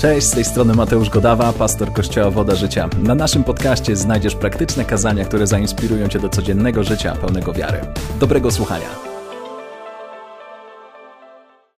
Cześć, 0.00 0.26
z 0.26 0.30
tej 0.30 0.44
strony 0.44 0.74
Mateusz 0.74 1.10
Godawa, 1.10 1.52
pastor 1.52 1.92
Kościoła 1.92 2.30
Woda 2.30 2.54
Życia. 2.54 2.88
Na 3.02 3.14
naszym 3.14 3.44
podcaście 3.44 3.96
znajdziesz 3.96 4.34
praktyczne 4.34 4.84
kazania, 4.84 5.24
które 5.24 5.46
zainspirują 5.46 6.08
Cię 6.08 6.18
do 6.18 6.28
codziennego 6.28 6.84
życia 6.84 7.16
pełnego 7.16 7.52
wiary. 7.52 7.80
Dobrego 8.20 8.50
słuchania. 8.50 8.86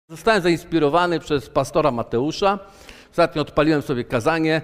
Zostałem 0.08 0.42
zainspirowany 0.42 1.20
przez 1.20 1.48
pastora 1.48 1.90
Mateusza. 1.90 2.58
Ostatnio 3.10 3.42
odpaliłem 3.42 3.82
sobie 3.82 4.04
kazanie. 4.04 4.62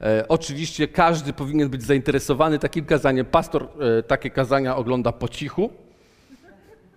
E, 0.00 0.24
oczywiście 0.28 0.88
każdy 0.88 1.32
powinien 1.32 1.68
być 1.68 1.82
zainteresowany 1.82 2.58
takim 2.58 2.84
kazaniem. 2.84 3.26
Pastor 3.26 3.68
e, 3.98 4.02
takie 4.02 4.30
kazania 4.30 4.76
ogląda 4.76 5.12
po 5.12 5.28
cichu. 5.28 5.70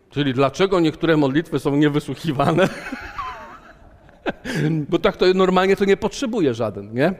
Czyli 0.10 0.34
dlaczego 0.34 0.80
niektóre 0.80 1.18
modlitwy 1.18 1.60
są 1.60 1.76
niewysłuchiwane? 1.76 2.70
bo 4.90 5.00
tak 5.00 5.18
to 5.18 5.26
normalnie 5.34 5.76
to 5.76 5.86
nie 5.86 5.98
potrzebuje 5.98 6.54
żaden, 6.54 6.94
nie? 6.94 7.14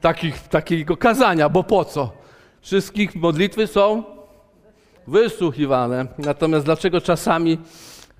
Takich, 0.00 0.48
takiego 0.48 0.96
kazania, 0.96 1.48
bo 1.48 1.64
po 1.64 1.84
co? 1.84 2.12
Wszystkich 2.60 3.14
modlitwy 3.14 3.66
są 3.66 4.04
wysłuchiwane. 5.06 6.06
Natomiast 6.18 6.64
dlaczego 6.64 7.00
czasami, 7.00 7.58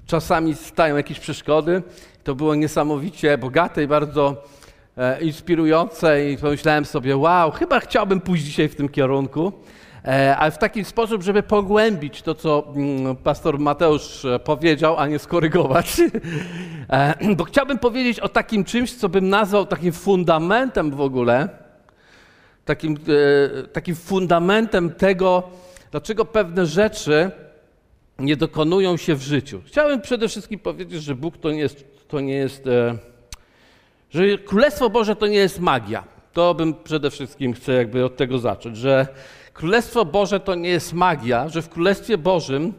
czasami 0.07 0.55
stają 0.55 0.97
jakieś 0.97 1.21
przeszkody? 1.21 1.83
To 2.25 2.35
było 2.35 2.55
niesamowicie 2.55 3.39
bogate 3.39 3.85
i 3.85 3.87
bardzo 3.87 4.45
e, 4.97 5.21
inspirujące 5.21 6.31
i 6.31 6.39
pomyślałem 6.39 6.84
sobie, 6.84 7.17
wow, 7.17 7.51
chyba 7.51 7.81
chciałbym 7.81 8.21
pójść 8.21 8.45
dzisiaj 8.45 8.69
w 8.69 8.77
tym 8.77 8.89
kierunku. 8.89 9.53
E, 10.05 10.37
ale 10.37 10.51
w 10.51 10.59
taki 10.59 10.85
sposób, 10.85 11.23
żeby 11.23 11.43
pogłębić 11.43 12.23
to, 12.23 12.35
co 12.35 12.73
mm, 12.77 13.17
pastor 13.17 13.59
Mateusz 13.59 14.25
e, 14.25 14.39
powiedział, 14.39 14.99
a 14.99 15.07
nie 15.07 15.19
skorygować. 15.19 15.97
E, 16.91 17.35
bo 17.37 17.45
chciałbym 17.45 17.79
powiedzieć 17.79 18.21
o 18.21 18.29
takim 18.29 18.65
czymś, 18.65 18.95
co 18.95 19.09
bym 19.09 19.29
nazwał 19.29 19.67
takim 19.67 19.93
fundamentem 19.93 20.91
w 20.91 21.01
ogóle, 21.01 21.48
takim, 22.65 22.97
takim 23.73 23.95
fundamentem 23.95 24.93
tego, 24.93 25.43
dlaczego 25.91 26.25
pewne 26.25 26.67
rzeczy 26.67 27.31
nie 28.19 28.37
dokonują 28.37 28.97
się 28.97 29.15
w 29.15 29.23
życiu. 29.23 29.62
Chciałbym 29.67 30.00
przede 30.00 30.28
wszystkim 30.28 30.59
powiedzieć, 30.59 31.03
że 31.03 31.15
Bóg 31.15 31.39
to 31.39 31.50
nie 31.50 31.59
jest, 31.59 31.84
to 32.09 32.21
nie 32.21 32.34
jest 32.34 32.69
że 34.11 34.39
Królestwo 34.39 34.91
Boże 34.91 35.17
to 35.17 35.27
nie 35.27 35.39
jest 35.39 35.61
magia. 35.61 36.05
To 36.33 36.55
bym 36.55 36.75
przede 36.75 37.11
wszystkim 37.11 37.53
chcę 37.53 37.73
jakby 37.73 38.05
od 38.05 38.17
tego 38.17 38.39
zacząć, 38.39 38.77
że 38.77 39.06
Królestwo 39.55 40.05
Boże 40.05 40.41
to 40.41 40.55
nie 40.55 40.69
jest 40.69 40.92
magia, 40.92 41.48
że 41.48 41.62
w 41.62 41.69
Królestwie 41.69 42.19
Bożym 42.19 42.72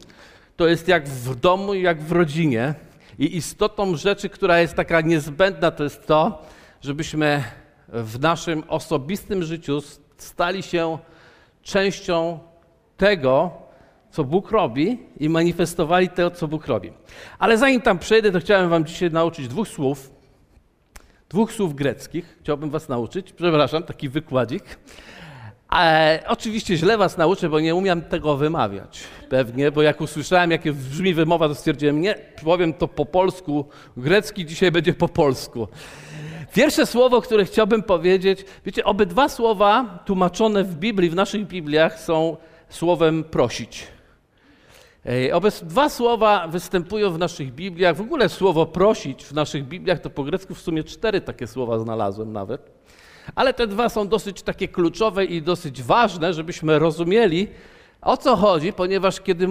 to 0.56 0.68
jest 0.68 0.88
jak 0.88 1.08
w 1.08 1.36
domu, 1.36 1.74
jak 1.74 2.02
w 2.02 2.12
rodzinie. 2.12 2.74
I 3.20 3.38
istotą 3.38 3.96
rzeczy, 3.96 4.30
która 4.30 4.60
jest 4.60 4.74
taka 4.74 5.02
niezbędna, 5.02 5.72
to 5.72 5.84
jest 5.84 6.08
to, 6.08 6.42
żebyśmy 6.82 7.44
w 7.88 8.20
naszym 8.20 8.64
osobistym 8.68 9.44
życiu 9.44 9.82
stali 10.18 10.64
się 10.64 10.98
częścią 11.62 12.40
tego, 12.98 13.52
co 14.12 14.24
Bóg 14.24 14.52
robi 14.52 15.00
i 15.20 15.30
manifestowali 15.30 16.10
to, 16.10 16.32
co 16.32 16.48
Bóg 16.48 16.68
robi. 16.68 16.92
Ale 17.40 17.58
zanim 17.58 17.82
tam 17.82 18.00
przejdę, 18.00 18.32
to 18.32 18.40
chciałem 18.40 18.70
Wam 18.70 18.86
dzisiaj 18.86 19.12
nauczyć 19.12 19.48
dwóch 19.48 19.68
słów. 19.68 20.12
Dwóch 21.30 21.54
słów 21.54 21.76
greckich. 21.76 22.38
Chciałbym 22.42 22.70
Was 22.70 22.90
nauczyć. 22.90 23.32
Przepraszam, 23.32 23.84
taki 23.84 24.10
wykładzik. 24.10 24.64
E, 25.76 26.24
oczywiście 26.28 26.78
źle 26.78 26.98
was 26.98 27.18
nauczę, 27.18 27.50
bo 27.50 27.60
nie 27.60 27.76
umiem 27.76 28.02
tego 28.02 28.38
wymawiać. 28.38 29.04
Pewnie, 29.30 29.72
bo 29.72 29.82
jak 29.82 30.02
usłyszałem, 30.02 30.52
jakie 30.52 30.74
brzmi 30.74 31.14
wymowa, 31.14 31.48
to 31.48 31.56
stwierdziłem, 31.56 32.02
nie, 32.02 32.16
powiem 32.44 32.74
to 32.74 32.88
po 32.88 33.06
polsku. 33.06 33.66
Grecki 33.98 34.46
dzisiaj 34.46 34.72
będzie 34.72 34.94
po 34.94 35.08
polsku. 35.08 35.68
Pierwsze 36.54 36.86
słowo, 36.86 37.22
które 37.22 37.46
chciałbym 37.46 37.84
powiedzieć, 37.84 38.46
wiecie, 38.66 38.84
obydwa 38.84 39.30
słowa 39.30 40.00
tłumaczone 40.06 40.64
w 40.64 40.76
Biblii, 40.76 41.10
w 41.10 41.16
naszych 41.16 41.48
Bibliach 41.48 42.00
są 42.00 42.38
słowem 42.70 43.24
prosić. 43.24 43.88
Obydwa 45.34 45.90
słowa 45.90 46.48
występują 46.48 47.12
w 47.12 47.18
naszych 47.18 47.54
Bibliach. 47.54 47.96
W 47.96 48.02
ogóle 48.02 48.30
słowo 48.30 48.66
prosić 48.66 49.26
w 49.26 49.34
naszych 49.34 49.68
Bibliach 49.68 50.00
to 50.00 50.10
po 50.10 50.24
grecku 50.24 50.56
w 50.56 50.62
sumie 50.62 50.84
cztery 50.84 51.22
takie 51.22 51.48
słowa 51.48 51.80
znalazłem 51.80 52.34
nawet. 52.34 52.72
Ale 53.36 53.54
te 53.54 53.68
dwa 53.68 53.90
są 53.90 54.08
dosyć 54.08 54.42
takie 54.42 54.68
kluczowe 54.68 55.26
i 55.26 55.42
dosyć 55.42 55.84
ważne, 55.84 56.34
żebyśmy 56.34 56.80
rozumieli, 56.80 57.48
o 58.02 58.18
co 58.18 58.36
chodzi, 58.36 58.74
ponieważ 58.74 59.22
kiedy 59.22 59.48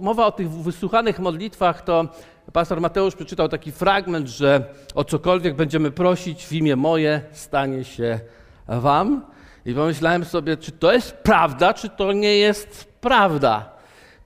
mowa 0.00 0.26
o 0.26 0.32
tych 0.32 0.50
wysłuchanych 0.50 1.18
modlitwach, 1.18 1.82
to 1.82 2.08
pastor 2.52 2.80
Mateusz 2.80 3.14
przeczytał 3.14 3.48
taki 3.48 3.72
fragment, 3.72 4.28
że 4.28 4.64
o 4.94 5.04
cokolwiek 5.04 5.56
będziemy 5.56 5.90
prosić 5.90 6.46
w 6.46 6.52
imię 6.52 6.76
moje, 6.76 7.20
stanie 7.32 7.84
się 7.84 8.20
wam. 8.68 9.24
I 9.66 9.74
pomyślałem 9.74 10.24
sobie, 10.24 10.56
czy 10.56 10.72
to 10.72 10.92
jest 10.92 11.12
prawda, 11.12 11.74
czy 11.74 11.88
to 11.88 12.12
nie 12.12 12.38
jest 12.38 12.84
prawda. 13.00 13.70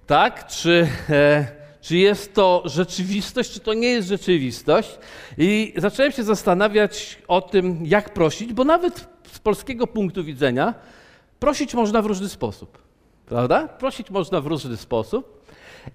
Tak? 0.07 0.47
Czy. 0.47 0.89
E, 1.11 1.64
czy 1.85 1.97
jest 1.97 2.35
to 2.35 2.63
rzeczywistość, 2.65 3.51
czy 3.51 3.61
to 3.61 3.75
nie 3.75 3.89
jest 3.89 4.09
rzeczywistość. 4.09 4.99
I 5.39 5.75
zacząłem 5.77 6.13
się 6.13 6.23
zastanawiać 6.23 7.19
o 7.29 7.41
tym, 7.41 7.87
jak 7.87 8.15
prosić, 8.15 8.53
bo 8.53 8.65
nawet 8.65 9.09
z 9.33 9.39
polskiego 9.39 9.87
punktu 9.87 10.25
widzenia 10.25 10.75
prosić 11.41 11.75
można 11.75 12.03
w 12.03 12.07
różny 12.07 12.29
sposób. 12.29 12.79
Prawda? 13.27 13.69
Prosić 13.69 14.11
można 14.11 14.41
w 14.41 14.47
różny 14.47 14.77
sposób. 14.77 15.45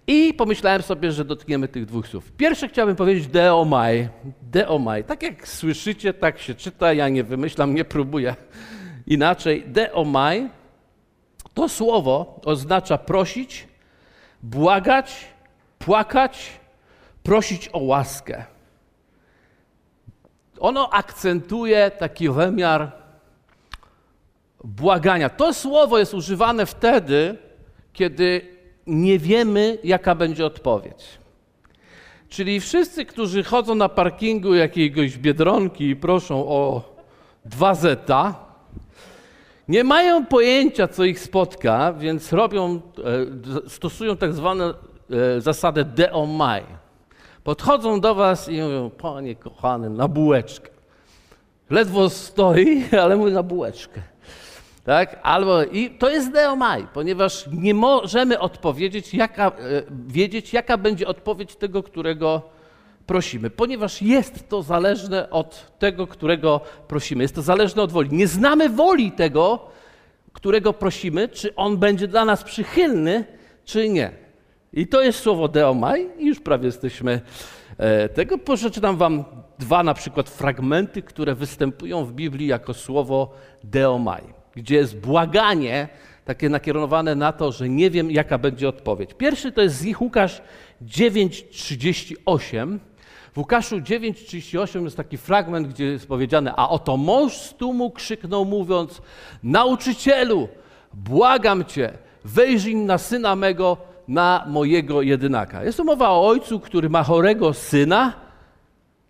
I 0.07 0.33
pomyślałem 0.33 0.81
sobie, 0.81 1.11
że 1.11 1.25
dotkniemy 1.25 1.67
tych 1.67 1.85
dwóch 1.85 2.07
słów. 2.07 2.31
Pierwsze 2.31 2.67
chciałbym 2.67 2.95
powiedzieć 2.95 3.27
deomai. 3.27 4.07
Deomai. 4.41 5.03
Tak 5.03 5.23
jak 5.23 5.47
słyszycie, 5.47 6.13
tak 6.13 6.39
się 6.39 6.55
czyta. 6.55 6.93
Ja 6.93 7.09
nie 7.09 7.23
wymyślam, 7.23 7.75
nie 7.75 7.85
próbuję 7.85 8.35
inaczej. 9.07 9.63
Deomai 9.67 10.49
to 11.53 11.69
słowo 11.69 12.41
oznacza 12.45 12.97
prosić, 12.97 13.67
błagać, 14.43 15.38
płakać, 15.79 16.59
prosić 17.23 17.69
o 17.73 17.79
łaskę. 17.79 18.45
Ono 20.59 20.89
akcentuje 20.89 21.91
taki 21.91 22.29
wymiar 22.29 22.91
błagania. 24.63 25.29
To 25.29 25.53
słowo 25.53 25.99
jest 25.99 26.13
używane 26.13 26.65
wtedy, 26.65 27.37
kiedy 27.93 28.41
nie 28.87 29.19
wiemy, 29.19 29.77
jaka 29.83 30.15
będzie 30.15 30.45
odpowiedź. 30.45 31.05
Czyli 32.29 32.59
wszyscy, 32.59 33.05
którzy 33.05 33.43
chodzą 33.43 33.75
na 33.75 33.89
parkingu 33.89 34.55
jakiegoś 34.55 35.17
biedronki 35.17 35.89
i 35.89 35.95
proszą 35.95 36.47
o 36.47 36.83
dwa 37.45 37.75
zeta, 37.75 38.35
nie 39.67 39.83
mają 39.83 40.25
pojęcia, 40.25 40.87
co 40.87 41.03
ich 41.03 41.19
spotka, 41.19 41.93
więc 41.93 42.33
robią, 42.33 42.81
e, 43.65 43.69
stosują 43.69 44.17
tak 44.17 44.33
zwane 44.33 44.73
zasadę 45.37 45.85
deomai. 45.85 46.63
Podchodzą 47.43 48.01
do 48.01 48.15
was 48.15 48.49
i 48.49 48.61
mówią, 48.61 48.89
panie 48.89 49.35
kochany, 49.35 49.89
na 49.89 50.07
bułeczkę. 50.07 50.69
Ledwo 51.69 52.09
stoi, 52.09 52.83
ale 53.03 53.17
mówi 53.17 53.31
na 53.31 53.43
bułeczkę. 53.43 54.01
Tak? 54.83 55.19
Albo, 55.23 55.63
I 55.63 55.89
to 55.89 56.09
jest 56.09 56.31
deomai, 56.31 56.87
ponieważ 56.93 57.45
nie 57.51 57.73
możemy 57.73 58.39
odpowiedzieć, 58.39 59.13
jaka, 59.13 59.47
e, 59.47 59.51
wiedzieć, 60.07 60.53
jaka 60.53 60.77
będzie 60.77 61.07
odpowiedź 61.07 61.55
tego, 61.55 61.83
którego 61.83 62.41
prosimy, 63.05 63.49
ponieważ 63.49 64.01
jest 64.01 64.49
to 64.49 64.63
zależne 64.63 65.29
od 65.29 65.71
tego, 65.79 66.07
którego 66.07 66.61
prosimy. 66.87 67.23
Jest 67.23 67.35
to 67.35 67.41
zależne 67.41 67.81
od 67.81 67.91
woli. 67.91 68.09
Nie 68.11 68.27
znamy 68.27 68.69
woli 68.69 69.11
tego, 69.11 69.59
którego 70.33 70.73
prosimy, 70.73 71.27
czy 71.27 71.55
on 71.55 71.77
będzie 71.77 72.07
dla 72.07 72.25
nas 72.25 72.43
przychylny, 72.43 73.25
czy 73.65 73.89
nie. 73.89 74.28
I 74.73 74.87
to 74.87 75.01
jest 75.01 75.19
słowo 75.19 75.47
deomai 75.47 76.07
i 76.17 76.25
już 76.27 76.39
prawie 76.39 76.65
jesteśmy 76.65 77.21
e, 77.77 78.09
tego. 78.09 78.37
Przeczytam 78.37 78.97
wam 78.97 79.23
dwa 79.59 79.83
na 79.83 79.93
przykład 79.93 80.29
fragmenty, 80.29 81.01
które 81.01 81.35
występują 81.35 82.05
w 82.05 82.13
Biblii 82.13 82.47
jako 82.47 82.73
słowo 82.73 83.33
deomai, 83.63 84.23
gdzie 84.55 84.75
jest 84.75 84.97
błaganie 84.97 85.87
takie 86.25 86.49
nakierowane 86.49 87.15
na 87.15 87.31
to, 87.31 87.51
że 87.51 87.69
nie 87.69 87.89
wiem 87.89 88.11
jaka 88.11 88.37
będzie 88.37 88.69
odpowiedź. 88.69 89.13
Pierwszy 89.13 89.51
to 89.51 89.61
jest 89.61 89.75
z 89.75 89.85
ich 89.85 90.01
Łukasz 90.01 90.41
9:38. 90.81 92.79
W 93.33 93.37
Łukaszu 93.37 93.77
9:38 93.77 94.83
jest 94.83 94.97
taki 94.97 95.17
fragment, 95.17 95.67
gdzie 95.67 95.85
jest 95.85 96.07
powiedziane: 96.07 96.53
A 96.55 96.69
oto 96.69 96.97
mąż 96.97 97.37
z 97.37 97.53
tłumu 97.53 97.91
krzyknął 97.91 98.45
mówiąc: 98.45 99.01
Nauczycielu, 99.43 100.47
błagam 100.93 101.65
cię, 101.65 101.93
wejrzyj 102.25 102.75
na 102.75 102.97
syna 102.97 103.35
mego, 103.35 103.77
na 104.09 104.45
mojego 104.47 105.01
jedynaka. 105.01 105.63
Jest 105.63 105.77
to 105.77 105.83
mowa 105.83 106.09
o 106.09 106.27
ojcu, 106.27 106.59
który 106.59 106.89
ma 106.89 107.03
chorego 107.03 107.53
syna, 107.53 108.13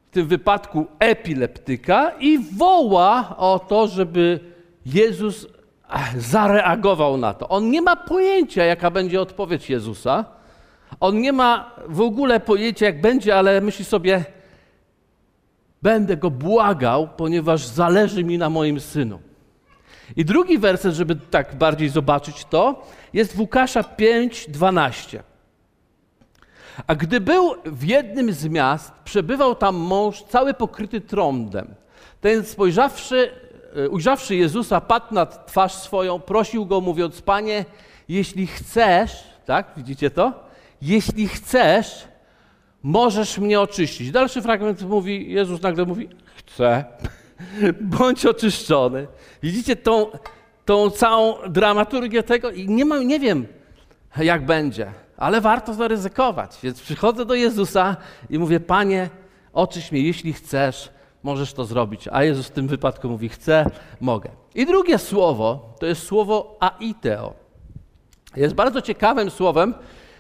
w 0.07 0.12
tym 0.12 0.28
wypadku 0.28 0.88
epileptyka, 1.00 2.12
i 2.19 2.40
woła 2.40 3.38
o 3.38 3.60
to, 3.60 3.88
żeby 3.88 4.40
Jezus 4.86 5.48
zareagował 6.18 7.18
na 7.18 7.34
to. 7.34 7.50
On 7.50 7.69
nie 7.69 7.81
ma 7.81 7.96
pojęcia, 7.96 8.63
jaka 8.63 8.92
będzie 8.92 9.22
odpowiedź 9.22 9.69
Jezusa. 9.69 10.25
On 11.00 11.22
nie 11.22 11.34
ma 11.34 11.75
w 11.88 12.02
ogóle 12.02 12.40
pojęcia, 12.40 12.86
jak 12.86 13.02
będzie, 13.02 13.36
ale 13.36 13.62
myśli 13.62 13.86
sobie, 13.86 14.25
Będę 15.81 16.18
go 16.18 16.31
błagał, 16.31 17.07
ponieważ 17.18 17.66
zależy 17.66 18.24
mi 18.24 18.38
na 18.38 18.50
moim 18.50 18.80
synu. 18.80 19.19
I 20.16 20.26
drugi 20.26 20.58
werset, 20.58 20.94
żeby 20.94 21.16
tak 21.16 21.56
bardziej 21.56 21.90
zobaczyć 21.90 22.46
to, 22.46 22.88
jest 23.14 23.36
w 23.36 23.40
Łukasza 23.40 23.82
5:12. 23.84 25.20
A 26.88 26.96
gdy 26.96 27.22
był 27.22 27.56
w 27.66 27.84
jednym 27.84 28.34
z 28.34 28.46
miast, 28.46 28.92
przebywał 29.04 29.56
tam 29.56 29.76
mąż 29.76 30.24
cały 30.24 30.54
pokryty 30.54 31.02
trądem. 31.02 31.76
Ten 32.22 32.46
spojrzawszy, 32.46 33.32
e, 33.76 33.90
ujrzawszy 33.90 34.36
Jezusa, 34.36 34.82
padł 34.82 35.14
na 35.14 35.26
twarz 35.26 35.74
swoją, 35.74 36.20
prosił 36.20 36.66
go, 36.66 36.82
mówiąc: 36.82 37.22
Panie, 37.22 37.66
jeśli 38.10 38.48
chcesz, 38.48 39.24
tak, 39.46 39.68
widzicie 39.78 40.10
to? 40.10 40.34
Jeśli 40.82 41.28
chcesz, 41.28 42.08
możesz 42.84 43.38
mnie 43.38 43.62
oczyścić. 43.62 44.12
Dalszy 44.12 44.42
fragment 44.42 44.82
mówi, 44.82 45.32
Jezus 45.32 45.62
nagle 45.62 45.86
mówi: 45.86 46.10
Chcę, 46.36 46.86
bądź 47.98 48.26
oczyszczony. 48.26 49.08
Widzicie 49.44 49.76
tą, 49.76 50.06
tą 50.66 50.90
całą 50.90 51.36
dramaturgię 51.50 52.24
tego 52.24 52.52
i 52.52 52.70
nie, 52.70 52.86
nie 53.06 53.20
wiem, 53.20 53.48
jak 54.18 54.46
będzie 54.46 54.94
ale 55.20 55.42
warto 55.42 55.74
zaryzykować. 55.74 56.58
Więc 56.64 56.82
przychodzę 56.82 57.26
do 57.26 57.34
Jezusa 57.34 57.98
i 58.30 58.40
mówię: 58.40 58.60
Panie, 58.60 59.10
oczyś 59.54 59.92
mnie, 59.92 60.02
jeśli 60.02 60.34
chcesz, 60.34 60.90
możesz 61.24 61.54
to 61.54 61.66
zrobić. 61.66 62.08
A 62.12 62.24
Jezus 62.24 62.48
w 62.48 62.52
tym 62.52 62.68
wypadku 62.68 63.10
mówi: 63.10 63.30
Chcę, 63.30 63.66
mogę. 64.02 64.30
I 64.56 64.66
drugie 64.66 64.98
słowo 64.98 65.76
to 65.80 65.86
jest 65.86 66.04
słowo 66.04 66.58
aiteo. 66.60 67.34
Jest 68.36 68.54
bardzo 68.54 68.82
ciekawym 68.82 69.30
słowem, 69.30 69.74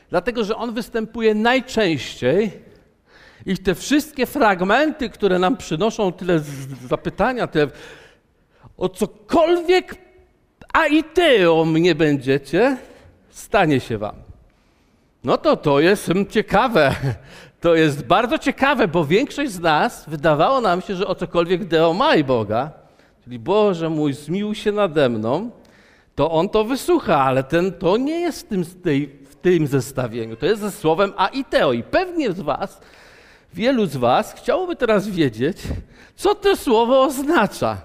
dlatego 0.09 0.43
że 0.43 0.55
on 0.55 0.73
występuje 0.73 1.35
najczęściej 1.35 2.68
i 3.45 3.57
te 3.57 3.75
wszystkie 3.75 4.25
fragmenty, 4.25 5.09
które 5.09 5.39
nam 5.39 5.57
przynoszą 5.57 6.13
tyle 6.13 6.39
zapytania, 6.87 7.47
tyle 7.47 7.67
o 8.77 8.89
cokolwiek 8.89 9.95
aiteo 10.73 11.65
mnie 11.65 11.95
będziecie, 11.95 12.77
stanie 13.29 13.79
się 13.79 13.97
wam. 13.97 14.15
No 15.23 15.37
to 15.37 15.57
to 15.57 15.79
jest 15.79 16.11
ciekawe. 16.29 16.95
To 17.61 17.75
jest 17.75 18.05
bardzo 18.05 18.37
ciekawe, 18.37 18.87
bo 18.87 19.05
większość 19.05 19.51
z 19.51 19.59
nas 19.59 20.09
wydawało 20.09 20.61
nam 20.61 20.81
się, 20.81 20.95
że 20.95 21.07
o 21.07 21.15
cokolwiek 21.15 21.65
deomaj 21.65 22.23
Boga, 22.23 22.71
czyli 23.23 23.39
Boże 23.39 23.89
mój, 23.89 24.13
zmiłuj 24.13 24.55
się 24.55 24.71
nade 24.71 25.09
mną, 25.09 25.51
to 26.15 26.31
On 26.31 26.49
to 26.49 26.63
wysłucha, 26.63 27.23
ale 27.23 27.43
ten, 27.43 27.71
to 27.71 27.97
nie 27.97 28.19
jest 28.19 28.45
w 28.45 28.49
tym, 28.49 28.63
w 29.29 29.35
tym 29.41 29.67
zestawieniu. 29.67 30.35
To 30.35 30.45
jest 30.45 30.61
ze 30.61 30.71
słowem 30.71 31.13
a 31.17 31.27
i 31.27 31.45
teo. 31.45 31.73
I 31.73 31.83
pewnie 31.83 32.31
z 32.31 32.39
was, 32.39 32.81
wielu 33.53 33.85
z 33.85 33.97
was 33.97 34.33
chciałoby 34.33 34.75
teraz 34.75 35.07
wiedzieć, 35.07 35.57
co 36.15 36.35
to 36.35 36.55
słowo 36.55 37.03
oznacza. 37.03 37.77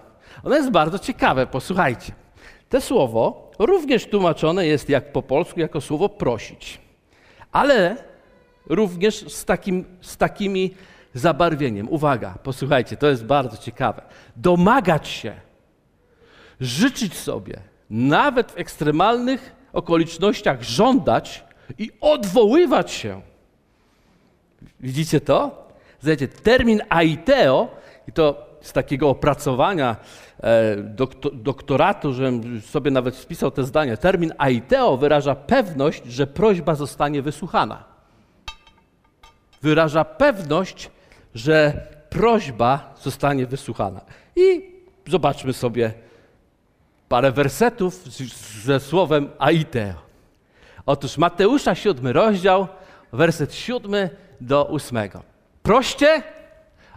Ono 0.44 0.56
jest 0.56 0.70
bardzo 0.70 0.98
ciekawe, 0.98 1.46
posłuchajcie. 1.46 2.12
To 2.68 2.80
słowo 2.80 3.50
również 3.58 4.06
tłumaczone 4.06 4.66
jest 4.66 4.88
jak 4.88 5.12
po 5.12 5.22
polsku 5.22 5.60
jako 5.60 5.80
słowo 5.80 6.08
prosić 6.08 6.84
ale 7.54 7.96
również 8.66 9.32
z, 9.32 9.44
takim, 9.44 9.84
z 10.00 10.16
takimi 10.16 10.74
zabarwieniem. 11.14 11.88
Uwaga, 11.88 12.34
posłuchajcie, 12.42 12.96
to 12.96 13.06
jest 13.06 13.24
bardzo 13.24 13.56
ciekawe. 13.56 14.02
Domagać 14.36 15.08
się, 15.08 15.34
życzyć 16.60 17.14
sobie, 17.14 17.60
nawet 17.90 18.52
w 18.52 18.58
ekstremalnych 18.58 19.54
okolicznościach 19.72 20.62
żądać 20.62 21.44
i 21.78 21.90
odwoływać 22.00 22.90
się. 22.90 23.22
Widzicie 24.80 25.20
to? 25.20 25.68
Słuchajcie, 25.98 26.28
termin 26.28 26.82
aiteo, 26.88 27.68
i 28.08 28.12
to 28.12 28.46
z 28.60 28.72
takiego 28.72 29.08
opracowania 29.08 29.96
e, 30.42 30.76
doktor, 30.76 31.36
doktoratu, 31.36 32.12
żebym 32.12 32.60
sobie 32.60 32.90
nawet 32.90 33.16
spisał 33.16 33.50
te 33.50 33.64
zdania. 33.64 33.96
Termin 33.96 34.32
aiteo 34.38 34.96
wyraża 34.96 35.34
pewność, 35.34 36.04
że 36.06 36.26
prośba 36.26 36.74
zostanie 36.74 37.22
wysłuchana. 37.22 37.84
Wyraża 39.62 40.04
pewność, 40.04 40.90
że 41.34 41.86
prośba 42.10 42.94
zostanie 43.02 43.46
wysłuchana. 43.46 44.00
I 44.36 44.74
zobaczmy 45.06 45.52
sobie 45.52 45.92
parę 47.08 47.32
wersetów 47.32 48.04
ze 48.64 48.80
słowem 48.80 49.28
aiteo. 49.38 49.94
Otóż 50.86 51.18
Mateusza 51.18 51.74
7 51.74 52.06
rozdział, 52.06 52.68
werset 53.12 53.54
7 53.54 54.08
do 54.44 54.68
8. 54.68 54.98
Proście, 55.62 56.22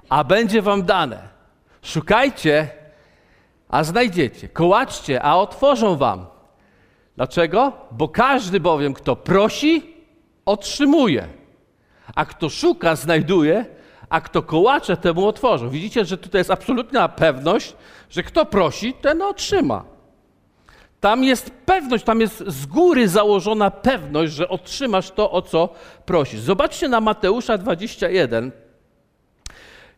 a 0.10 0.24
będzie 0.24 0.62
wam 0.62 0.84
dane. 0.84 1.20
Szukajcie, 1.82 2.70
a 3.70 3.84
znajdziecie. 3.84 4.50
Kołaczcie, 4.50 5.24
a 5.24 5.36
otworzą 5.36 5.96
wam. 5.96 6.26
Dlaczego? 7.16 7.74
Bo 7.92 8.08
każdy 8.10 8.60
bowiem, 8.60 8.94
kto 8.94 9.16
prosi, 9.16 9.96
otrzymuje. 10.46 11.28
A 12.16 12.26
kto 12.26 12.50
szuka, 12.50 12.96
znajduje, 12.96 13.66
a 14.10 14.22
kto 14.22 14.42
kołacze, 14.42 14.98
temu 14.98 15.28
otworzą. 15.28 15.70
Widzicie, 15.70 16.06
że 16.06 16.18
tutaj 16.18 16.40
jest 16.40 16.52
absolutna 16.52 17.10
pewność, 17.10 17.76
że 18.10 18.24
kto 18.24 18.46
prosi, 18.46 18.94
ten 18.94 19.22
otrzyma. 19.22 19.84
Tam 21.00 21.24
jest 21.24 21.52
pewność, 21.52 22.04
tam 22.04 22.22
jest 22.22 22.44
z 22.48 22.66
góry 22.66 23.08
założona 23.08 23.72
pewność, 23.72 24.34
że 24.34 24.50
otrzymasz 24.50 25.12
to, 25.12 25.32
o 25.32 25.42
co 25.42 25.70
prosisz. 26.06 26.40
Zobaczcie 26.40 26.90
na 26.90 27.02
Mateusza 27.02 27.58
21. 27.58 28.52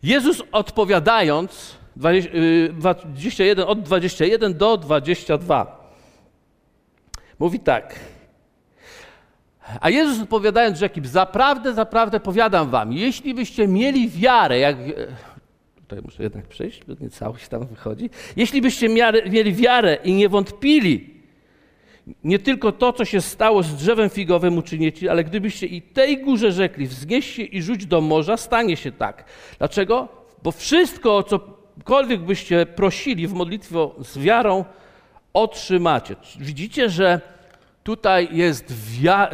Jezus 0.03 0.43
odpowiadając, 0.51 1.75
21, 1.95 3.59
y, 3.59 3.67
od 3.67 3.81
21 3.81 4.57
do 4.57 4.77
22. 4.77 5.79
Mówi 7.39 7.59
tak. 7.59 7.95
A 9.81 9.89
Jezus 9.89 10.23
odpowiadając 10.23 10.77
rzekł, 10.77 10.99
zaprawdę, 11.03 11.73
zaprawdę 11.73 12.19
powiadam 12.19 12.69
wam, 12.69 12.93
jeśli 12.93 13.33
byście 13.33 13.67
mieli 13.67 14.09
wiarę, 14.09 14.59
jak... 14.59 14.77
Tutaj 15.89 16.03
muszę 16.05 16.23
jednak 16.23 16.47
przejść, 16.47 16.81
bo 16.87 16.93
nie 17.01 17.09
całość 17.09 17.47
tam 17.47 17.67
wychodzi. 17.67 18.09
Jeśli 18.35 18.61
byście 18.61 18.89
mieli 19.29 19.53
wiarę 19.53 19.97
i 20.03 20.13
nie 20.13 20.29
wątpili, 20.29 21.09
nie 22.23 22.39
tylko 22.39 22.71
to, 22.71 22.93
co 22.93 23.05
się 23.05 23.21
stało 23.21 23.63
z 23.63 23.75
drzewem 23.75 24.09
figowym 24.09 24.57
uczyniecie, 24.57 25.11
ale 25.11 25.23
gdybyście 25.23 25.67
i 25.67 25.81
tej 25.81 26.23
górze 26.23 26.51
rzekli, 26.51 26.87
wznieś 26.87 27.35
się 27.35 27.43
i 27.43 27.61
rzuć 27.61 27.85
do 27.85 28.01
morza, 28.01 28.37
stanie 28.37 28.77
się 28.77 28.91
tak. 28.91 29.25
Dlaczego? 29.57 30.07
Bo 30.43 30.51
wszystko, 30.51 31.17
o 31.17 31.23
co 31.23 31.39
cokolwiek 31.79 32.21
byście 32.21 32.65
prosili 32.65 33.27
w 33.27 33.33
modlitwie 33.33 33.89
z 33.99 34.17
wiarą, 34.17 34.65
otrzymacie. 35.33 36.15
Widzicie, 36.39 36.89
że 36.89 37.21
tutaj 37.83 38.29
jest, 38.31 38.73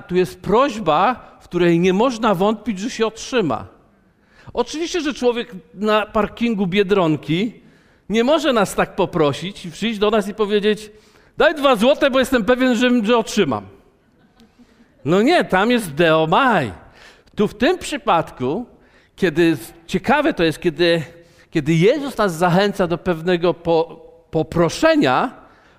tu 0.08 0.16
jest 0.16 0.42
prośba, 0.42 1.38
w 1.42 1.44
której 1.44 1.80
nie 1.80 1.94
można 1.94 2.36
wątpić, 2.36 2.80
że 2.80 2.90
się 2.90 3.08
otrzyma. 3.08 3.75
Oczywiście, 4.54 5.02
że 5.02 5.14
człowiek 5.14 5.52
na 5.74 6.06
parkingu 6.06 6.68
Biedronki 6.68 7.54
nie 8.10 8.24
może 8.24 8.54
nas 8.54 8.76
tak 8.76 8.96
poprosić 8.96 9.66
i 9.66 9.72
przyjść 9.72 10.00
do 10.00 10.10
nas 10.10 10.28
i 10.28 10.34
powiedzieć 10.34 10.92
daj 11.38 11.56
dwa 11.56 11.76
złote, 11.76 12.12
bo 12.12 12.20
jestem 12.20 12.46
pewien, 12.46 12.76
że, 12.76 12.90
że 13.04 13.18
otrzymam. 13.18 13.66
No 15.06 15.22
nie, 15.22 15.44
tam 15.44 15.72
jest 15.72 15.94
deomaj. 15.94 16.72
Tu 17.36 17.48
w 17.48 17.54
tym 17.54 17.78
przypadku, 17.78 18.66
kiedy 19.16 19.58
ciekawe 19.88 20.34
to 20.34 20.44
jest, 20.44 20.60
kiedy 20.60 21.04
kiedy 21.56 21.74
Jezus 21.74 22.18
nas 22.18 22.36
zachęca 22.36 22.88
do 22.88 22.98
pewnego 22.98 23.54
po, 23.54 24.06
poproszenia, 24.32 25.32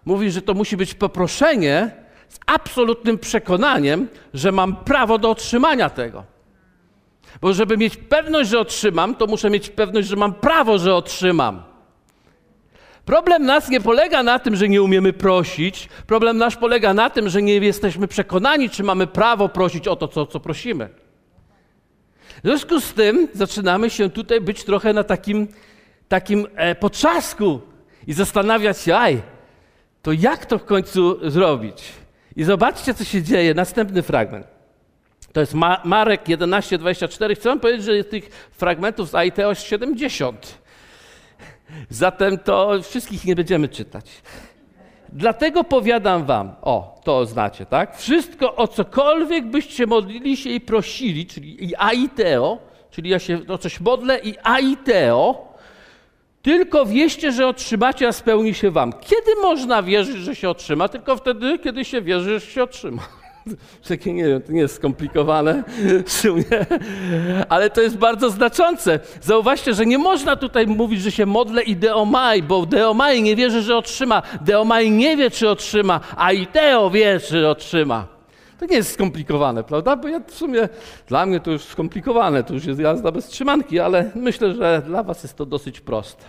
mówi, 0.05 0.31
że 0.31 0.43
to 0.43 0.55
musi 0.55 0.77
być 0.77 0.95
poproszenie 0.95 1.91
z 2.29 2.39
absolutnym 2.47 3.19
przekonaniem, 3.19 4.09
że 4.35 4.53
mam 4.53 4.77
prawo 4.77 5.19
do 5.19 5.31
otrzymania 5.31 5.91
tego. 5.91 6.25
Bo 7.41 7.53
żeby 7.53 7.77
mieć 7.77 7.97
pewność, 7.97 8.51
że 8.51 8.61
otrzymam, 8.61 9.15
to 9.15 9.27
muszę 9.27 9.51
mieć 9.51 9.71
pewność, 9.71 10.09
że 10.09 10.17
mam 10.17 10.35
prawo, 10.35 10.79
że 10.79 10.95
otrzymam. 10.95 11.63
Problem 13.05 13.47
nas 13.47 13.69
nie 13.69 13.81
polega 13.81 14.23
na 14.23 14.39
tym, 14.39 14.57
że 14.57 14.69
nie 14.69 14.83
umiemy 14.83 15.13
prosić. 15.13 15.89
Problem 16.07 16.39
nasz 16.39 16.57
polega 16.57 16.95
na 16.95 17.11
tym, 17.11 17.29
że 17.29 17.43
nie 17.43 17.55
jesteśmy 17.55 18.09
przekonani, 18.09 18.71
czy 18.71 18.83
mamy 18.83 19.07
prawo 19.07 19.49
prosić 19.49 19.89
o 19.89 19.97
to, 19.97 20.09
co, 20.09 20.27
co 20.27 20.41
prosimy. 20.41 20.89
W 22.37 22.47
związku 22.49 22.81
z 22.81 22.93
tym 22.93 23.29
zaczynamy 23.33 23.91
się 23.91 24.11
tutaj 24.11 24.41
być 24.41 24.65
trochę 24.65 24.93
na 24.93 25.05
takim, 25.05 25.49
takim 26.09 26.47
e, 26.55 26.75
potrzasku 26.75 27.61
i 28.07 28.13
zastanawiać 28.13 28.79
się, 28.79 28.97
aj, 28.97 29.23
to 30.03 30.13
jak 30.13 30.47
to 30.47 30.59
w 30.59 30.65
końcu 30.65 31.31
zrobić? 31.31 31.93
I 32.37 32.45
zobaczcie, 32.45 32.95
co 32.95 33.05
się 33.05 33.23
dzieje. 33.23 33.55
Następny 33.55 34.03
fragment. 34.03 34.56
To 35.37 35.41
jest 35.41 35.55
Ma 35.55 35.81
Marek 35.85 36.29
11:24. 36.29 37.35
Chcę 37.35 37.61
powiedzieć, 37.61 37.85
że 37.85 38.05
tych 38.05 38.49
fragmentów 38.51 39.11
z 39.11 39.15
jest 39.39 39.63
70. 39.63 40.59
Zatem 41.91 42.39
to 42.39 42.83
wszystkich 42.83 43.25
nie 43.25 43.37
będziemy 43.37 43.69
czytać. 43.69 44.23
Dlatego 45.09 45.65
powiadam 45.65 46.25
wam, 46.25 46.55
o, 46.63 47.01
to 47.05 47.27
znacie, 47.27 47.67
tak? 47.67 47.99
Wszystko, 47.99 48.57
o 48.57 48.69
cokolwiek 48.69 49.47
byście 49.47 49.87
modlili 49.87 50.37
się 50.37 50.51
i 50.51 50.61
prosili, 50.61 51.27
czyli 51.27 51.65
i 51.65 51.77
aiteo, 51.77 52.59
czyli 52.91 53.11
ja 53.11 53.19
się 53.19 53.41
o 53.49 53.59
coś 53.59 53.81
modlę 53.81 54.19
i 54.19 54.35
aiteo, 54.43 55.49
Tylko 56.43 56.87
wieście, 56.87 57.33
że 57.33 57.47
otrzymacie, 57.47 58.09
a 58.09 58.13
spełni 58.13 58.55
się 58.55 58.71
wam. 58.71 58.93
Kiedy 58.93 59.35
można 59.43 59.83
wierzyć, 59.83 60.17
że 60.17 60.35
się 60.37 60.51
otrzyma? 60.51 60.89
Tylko 60.89 61.17
wtedy, 61.17 61.59
kiedy 61.59 61.85
się 61.85 62.03
wierzy, 62.03 62.41
że 62.41 62.47
się 62.47 62.63
otrzyma. 62.63 63.03
Takie 63.89 64.13
nie 64.13 64.25
wiem, 64.25 64.43
to 64.43 64.53
nie 64.53 64.61
jest 64.61 64.75
skomplikowane 64.75 65.65
w 66.05 66.13
sumie, 66.13 66.45
ale 67.49 67.71
to 67.71 67.81
jest 67.81 67.97
bardzo 67.97 68.31
znaczące. 68.31 69.01
Zauważcie, 69.23 69.75
że 69.75 69.87
nie 69.87 69.99
można 69.99 70.37
tutaj 70.37 70.67
mówić, 70.67 71.03
że 71.03 71.11
się 71.11 71.27
modlę 71.27 71.63
i 71.63 71.77
Deomai, 71.77 72.43
bo 72.43 72.67
Deomai 72.67 73.23
nie 73.23 73.37
wierzy, 73.37 73.63
że 73.63 73.77
otrzyma. 73.77 74.23
Deomai 74.41 74.91
nie 74.91 75.17
wie, 75.17 75.31
czy 75.31 75.49
otrzyma, 75.49 76.01
a 76.17 76.33
Ideo 76.33 76.91
wie, 76.91 77.21
czy 77.21 77.49
otrzyma. 77.49 78.07
To 78.59 78.67
nie 78.67 78.77
jest 78.77 78.93
skomplikowane, 78.93 79.65
prawda? 79.65 79.97
Bo 79.97 80.09
ja 80.09 80.21
w 80.27 80.35
sumie, 80.35 80.69
dla 81.09 81.27
mnie 81.27 81.41
to 81.41 81.51
już 81.51 81.63
skomplikowane, 81.63 82.45
to 82.45 82.55
już 82.55 82.65
jest 82.65 82.81
jazda 82.81 83.13
bez 83.13 83.27
trzymanki, 83.27 83.81
ale 83.81 84.11
myślę, 84.15 84.55
że 84.55 84.83
dla 84.87 85.03
was 85.03 85.23
jest 85.23 85.37
to 85.37 85.47
dosyć 85.47 85.81
proste. 85.81 86.25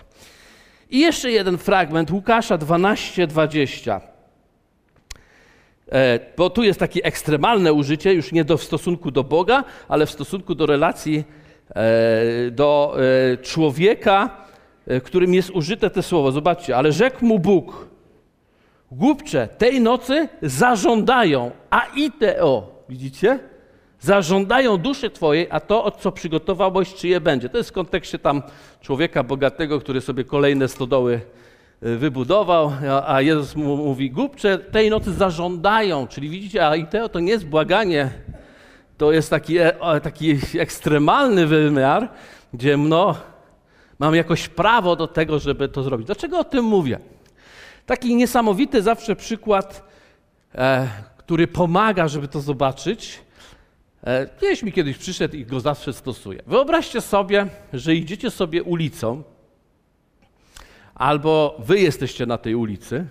I 0.90 0.98
jeszcze 0.98 1.30
jeden 1.30 1.58
fragment, 1.58 2.10
Łukasza 2.10 2.58
12, 2.58 3.26
20. 3.26 4.17
E, 5.92 6.20
bo 6.36 6.50
tu 6.50 6.62
jest 6.62 6.80
takie 6.80 7.04
ekstremalne 7.04 7.72
użycie, 7.72 8.14
już 8.14 8.32
nie 8.32 8.44
do, 8.44 8.56
w 8.56 8.62
stosunku 8.62 9.10
do 9.10 9.24
Boga, 9.24 9.64
ale 9.88 10.06
w 10.06 10.10
stosunku 10.10 10.54
do 10.54 10.66
relacji 10.66 11.24
e, 11.70 12.50
do 12.50 12.96
e, 13.32 13.36
człowieka, 13.36 14.48
którym 15.04 15.34
jest 15.34 15.50
użyte 15.50 15.90
te 15.90 16.02
słowo. 16.02 16.32
Zobaczcie, 16.32 16.76
ale 16.76 16.92
rzekł 16.92 17.26
mu 17.26 17.38
Bóg, 17.38 17.88
głupcze, 18.92 19.48
tej 19.58 19.80
nocy 19.80 20.28
zażądają, 20.42 21.50
a 21.70 21.86
i 21.96 22.12
te 22.12 22.42
o, 22.42 22.84
widzicie? 22.88 23.38
Zażądają 24.00 24.76
duszy 24.76 25.10
Twojej, 25.10 25.46
a 25.50 25.60
to, 25.60 25.84
o 25.84 25.90
co 25.90 26.12
przygotowałeś, 26.12 26.94
czyje 26.94 27.20
będzie. 27.20 27.48
To 27.48 27.58
jest 27.58 27.70
w 27.70 27.72
kontekście 27.72 28.18
tam 28.18 28.42
człowieka 28.80 29.22
bogatego, 29.22 29.80
który 29.80 30.00
sobie 30.00 30.24
kolejne 30.24 30.68
stodoły 30.68 31.20
wybudował, 31.80 32.72
a 33.06 33.20
Jezus 33.20 33.56
mu 33.56 33.76
mówi, 33.76 34.10
głupcze 34.10 34.58
tej 34.58 34.90
nocy 34.90 35.12
zażądają, 35.12 36.06
czyli 36.06 36.28
widzicie, 36.28 36.66
a 36.66 36.76
Iteo 36.76 37.08
to 37.08 37.20
nie 37.20 37.32
jest 37.32 37.46
błaganie, 37.46 38.10
to 38.96 39.12
jest 39.12 39.30
taki, 39.30 39.58
e, 39.58 40.00
taki 40.02 40.38
ekstremalny 40.58 41.46
wymiar, 41.46 42.08
gdzie 42.54 42.76
no, 42.76 43.16
mam 43.98 44.14
jakoś 44.14 44.48
prawo 44.48 44.96
do 44.96 45.06
tego, 45.06 45.38
żeby 45.38 45.68
to 45.68 45.82
zrobić. 45.82 46.06
Dlaczego 46.06 46.38
o 46.38 46.44
tym 46.44 46.64
mówię? 46.64 46.98
Taki 47.86 48.16
niesamowity 48.16 48.82
zawsze 48.82 49.16
przykład, 49.16 49.88
e, 50.54 50.88
który 51.16 51.46
pomaga, 51.46 52.08
żeby 52.08 52.28
to 52.28 52.40
zobaczyć. 52.40 53.20
E, 54.04 54.26
gdzieś 54.38 54.62
mi 54.62 54.72
kiedyś 54.72 54.98
przyszedł 54.98 55.36
i 55.36 55.44
go 55.44 55.60
zawsze 55.60 55.92
stosuję. 55.92 56.42
Wyobraźcie 56.46 57.00
sobie, 57.00 57.46
że 57.72 57.94
idziecie 57.94 58.30
sobie 58.30 58.62
ulicą, 58.62 59.22
albo 60.98 61.56
wy 61.58 61.80
jesteście 61.80 62.26
na 62.26 62.38
tej 62.38 62.54
ulicy, 62.54 63.06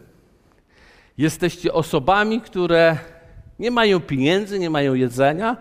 jesteście 1.18 1.74
osobami, 1.74 2.42
które 2.42 2.98
nie 3.60 3.72
mają 3.72 4.00
pieniędzy, 4.00 4.60
nie 4.60 4.70
mają 4.70 4.94
jedzenia, 4.94 5.58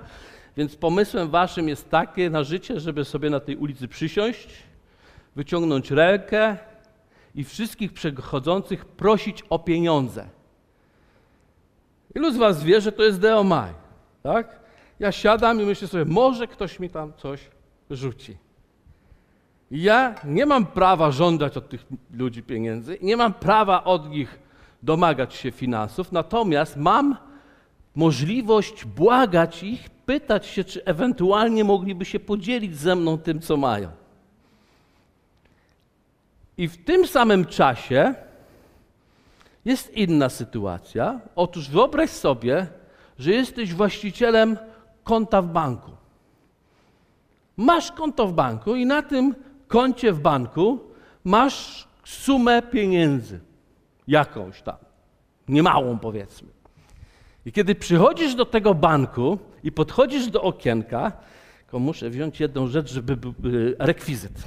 więc 0.57 0.77
pomysłem 0.77 1.31
waszym 1.31 1.69
jest 1.69 1.91
takie 1.91 2.31
na 2.31 2.45
życie, 2.45 2.81
żeby 2.81 3.05
sobie 3.05 3.31
na 3.31 3.41
tej 3.41 3.57
ulicy 3.57 3.89
przysiąść, 3.89 4.49
wyciągnąć 5.37 5.91
rękę 5.91 6.57
i 7.35 7.45
wszystkich 7.45 7.93
przechodzących 7.93 8.85
prosić 8.85 9.45
o 9.51 9.59
pieniądze. 9.59 10.29
Ilu 12.15 12.33
z 12.33 12.37
was 12.37 12.65
wie, 12.65 12.81
że 12.81 12.93
to 12.93 13.03
jest 13.03 13.21
deomaj, 13.21 13.73
tak? 14.23 14.61
Ja 14.99 15.13
siadam 15.13 15.61
i 15.61 15.65
myślę 15.65 15.89
sobie, 15.89 16.05
może 16.05 16.47
ktoś 16.47 16.81
mi 16.81 16.91
tam 16.91 17.13
coś 17.17 17.41
rzuci. 17.91 18.46
Ja 19.71 20.15
nie 20.25 20.47
mam 20.47 20.67
prawa 20.67 21.11
żądać 21.11 21.57
od 21.57 21.69
tych 21.69 21.87
ludzi 22.13 22.43
pieniędzy, 22.43 22.99
nie 23.03 23.17
mam 23.17 23.35
prawa 23.35 23.85
od 23.85 24.11
nich 24.11 24.39
domagać 24.83 25.35
się 25.35 25.51
finansów, 25.51 26.13
natomiast 26.13 26.77
mam 26.77 27.17
możliwość 27.95 28.85
błagać 28.85 29.63
ich, 29.63 29.91
pytać 29.91 30.47
się, 30.47 30.65
czy 30.65 30.85
ewentualnie 30.85 31.65
mogliby 31.65 32.05
się 32.05 32.21
podzielić 32.21 32.77
ze 32.77 32.97
mną 32.97 33.19
tym, 33.19 33.41
co 33.41 33.57
mają. 33.57 33.89
I 36.59 36.69
w 36.69 36.85
tym 36.85 37.07
samym 37.07 37.45
czasie 37.45 38.15
jest 39.65 39.95
inna 39.95 40.29
sytuacja. 40.29 41.21
Otóż 41.37 41.69
wyobraź 41.71 42.11
sobie, 42.11 42.67
że 43.19 43.31
jesteś 43.31 43.75
właścicielem 43.75 44.59
konta 45.05 45.43
w 45.43 45.47
banku. 45.47 45.91
Masz 47.57 47.93
konto 47.93 48.27
w 48.27 48.33
banku 48.33 48.75
i 48.75 48.87
na 48.87 49.03
tym 49.03 49.35
koncie 49.69 50.13
w 50.13 50.21
banku 50.21 50.81
masz 51.25 51.89
sumę 52.05 52.63
pieniędzy, 52.63 53.41
jakąś 54.09 54.63
tam, 54.63 54.77
niemałą 55.49 55.99
powiedzmy. 55.99 56.49
I 57.47 57.53
kiedy 57.53 57.75
przychodzisz 57.75 58.35
do 58.35 58.45
tego 58.45 58.75
banku 58.75 59.39
i 59.63 59.73
podchodzisz 59.73 60.27
do 60.27 60.43
okienka, 60.43 61.13
to 61.71 61.79
muszę 61.79 62.11
wziąć 62.11 62.41
jedną 62.41 62.67
rzecz, 62.67 62.93
żeby 62.93 63.17
był 63.17 63.35
rekwizyt. 63.79 64.45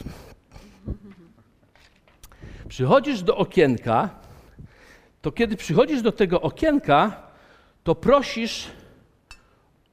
Przychodzisz 2.67 3.21
do 3.23 3.37
okienka, 3.37 4.09
to 5.21 5.31
kiedy 5.31 5.55
przychodzisz 5.55 6.01
do 6.01 6.11
tego 6.11 6.41
okienka, 6.41 7.23
to 7.83 7.95
prosisz 7.95 8.67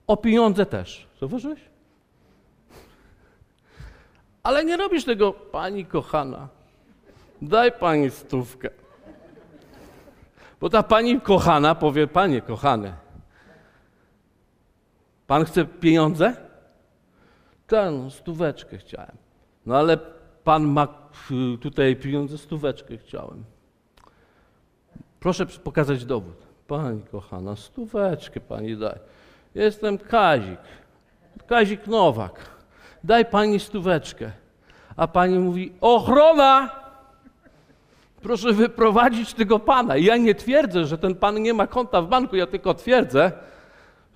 o 0.06 0.16
pieniądze 0.16 0.66
też. 0.66 1.06
Zauważyłeś? 1.20 1.60
Ale 4.46 4.64
nie 4.64 4.76
robisz 4.76 5.04
tego, 5.04 5.32
pani 5.32 5.86
kochana. 5.86 6.48
Daj 7.42 7.72
pani 7.72 8.10
stówkę. 8.10 8.70
Bo 10.60 10.70
ta 10.70 10.82
pani 10.82 11.20
kochana 11.20 11.74
powie, 11.74 12.06
panie 12.06 12.42
kochane, 12.42 12.92
pan 15.26 15.44
chce 15.44 15.64
pieniądze? 15.64 16.36
Tak, 17.66 17.92
no, 17.92 18.10
stóweczkę 18.10 18.78
chciałem. 18.78 19.16
No 19.66 19.76
ale 19.76 19.98
pan 20.44 20.64
ma 20.64 20.88
y, 21.54 21.58
tutaj 21.58 21.96
pieniądze, 21.96 22.38
stóweczkę 22.38 22.96
chciałem. 22.96 23.44
Proszę 25.20 25.46
pokazać 25.46 26.04
dowód. 26.04 26.36
Pani 26.66 27.02
kochana, 27.02 27.56
stóweczkę 27.56 28.40
pani 28.40 28.76
daj. 28.76 28.98
Jestem 29.54 29.98
Kazik. 29.98 30.60
Kazik 31.46 31.86
Nowak 31.86 32.55
daj 33.06 33.24
pani 33.24 33.60
stóweczkę. 33.60 34.30
A 34.96 35.08
pani 35.08 35.38
mówi, 35.38 35.72
ochrona! 35.80 36.70
Proszę 38.22 38.52
wyprowadzić 38.52 39.34
tego 39.34 39.58
pana. 39.58 39.96
Ja 39.96 40.16
nie 40.16 40.34
twierdzę, 40.34 40.84
że 40.86 40.98
ten 40.98 41.14
pan 41.14 41.42
nie 41.42 41.54
ma 41.54 41.66
konta 41.66 42.02
w 42.02 42.08
banku, 42.08 42.36
ja 42.36 42.46
tylko 42.46 42.74
twierdzę, 42.74 43.32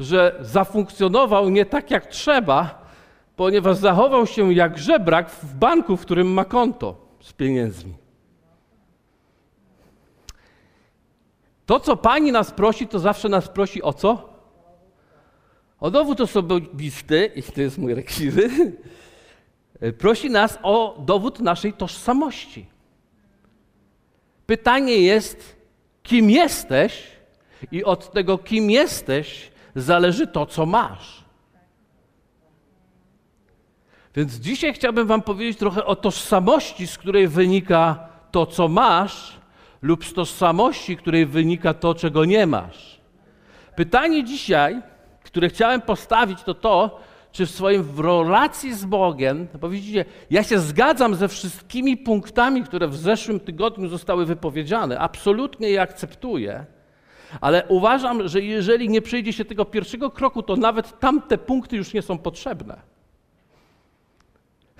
że 0.01 0.37
zafunkcjonował 0.41 1.49
nie 1.49 1.67
tak 1.67 1.91
jak 1.91 2.07
trzeba, 2.07 2.85
ponieważ 3.37 3.77
zachował 3.77 4.27
się 4.27 4.53
jak 4.53 4.79
żebrak 4.79 5.31
w 5.31 5.55
banku, 5.55 5.97
w 5.97 6.01
którym 6.01 6.33
ma 6.33 6.45
konto 6.45 6.95
z 7.21 7.33
pieniędzmi. 7.33 7.95
To, 11.67 11.81
co 11.81 11.97
pani 11.97 12.33
nas 12.33 12.51
prosi, 12.51 12.89
to 12.89 12.99
zawsze 12.99 13.29
nas 13.29 13.49
prosi 13.49 13.83
o 13.83 13.93
co? 13.93 14.31
O 15.81 15.91
dowód 15.91 16.21
osobisty, 16.21 17.31
i 17.37 17.43
to 17.43 17.61
jest 17.61 17.79
mój 17.79 17.95
rekwizyt, 17.95 18.53
prosi 19.99 20.31
nas 20.31 20.59
o 20.63 21.03
dowód 21.07 21.41
naszej 21.41 21.73
tożsamości. 21.73 22.67
Pytanie 24.47 24.97
jest, 24.97 25.57
kim 26.03 26.31
jesteś, 26.31 27.03
i 27.73 27.85
od 27.85 28.13
tego, 28.13 28.39
kim 28.39 28.71
jesteś, 28.71 29.51
zależy 29.75 30.27
to, 30.27 30.47
co 30.47 30.67
masz. 30.67 31.25
Więc 34.17 34.35
dzisiaj 34.35 34.75
chciałbym 34.75 35.07
Wam 35.07 35.23
powiedzieć 35.23 35.59
trochę 35.59 35.85
o 35.85 35.97
tożsamości, 35.97 36.87
z 36.87 36.99
której 36.99 37.29
wynika 37.29 38.09
to, 38.31 38.47
co 38.47 38.69
masz, 38.69 39.41
lub 39.83 40.05
z 40.05 40.13
tożsamości, 40.13 40.97
której 40.97 41.27
wynika 41.27 41.75
to, 41.75 41.95
czego 41.95 42.25
nie 42.25 42.47
masz. 42.47 43.01
Pytanie 43.77 44.25
dzisiaj 44.25 44.83
które 45.23 45.49
chciałem 45.49 45.81
postawić, 45.81 46.43
to 46.43 46.55
to, 46.55 47.01
czy 47.33 47.47
w 47.47 47.51
swoim 47.51 47.83
w 47.83 48.01
relacji 48.01 48.75
z 48.75 48.85
Bogiem, 48.85 49.49
bo 49.61 49.69
widzicie, 49.69 50.05
ja 50.31 50.43
się 50.43 50.59
zgadzam 50.59 51.15
ze 51.15 51.29
wszystkimi 51.29 51.97
punktami, 51.97 52.65
które 52.65 52.89
w 52.89 52.97
zeszłym 52.97 53.41
tygodniu 53.41 53.89
zostały 53.89 54.27
wypowiedziane, 54.27 54.99
absolutnie 54.99 55.71
je 55.71 55.83
akceptuję, 55.83 56.67
ale 57.41 57.65
uważam, 57.69 58.29
że 58.29 58.41
jeżeli 58.41 58.89
nie 58.89 59.03
przejdzie 59.03 59.33
się 59.33 59.45
tego 59.45 59.65
pierwszego 59.65 60.11
kroku, 60.11 60.43
to 60.43 60.57
nawet 60.57 61.01
tamte 61.01 61.39
punkty 61.39 61.77
już 61.77 61.93
nie 61.93 62.03
są 62.03 62.19
potrzebne. 62.19 62.81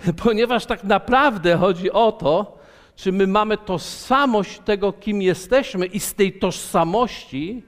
Ponieważ 0.23 0.65
tak 0.65 0.83
naprawdę 0.83 1.57
chodzi 1.57 1.91
o 1.91 2.11
to, 2.11 2.57
czy 2.95 3.11
my 3.11 3.27
mamy 3.27 3.57
tożsamość 3.57 4.59
tego, 4.59 4.93
kim 4.93 5.21
jesteśmy, 5.21 5.85
i 5.85 5.99
z 5.99 6.13
tej 6.13 6.33
tożsamości 6.33 7.63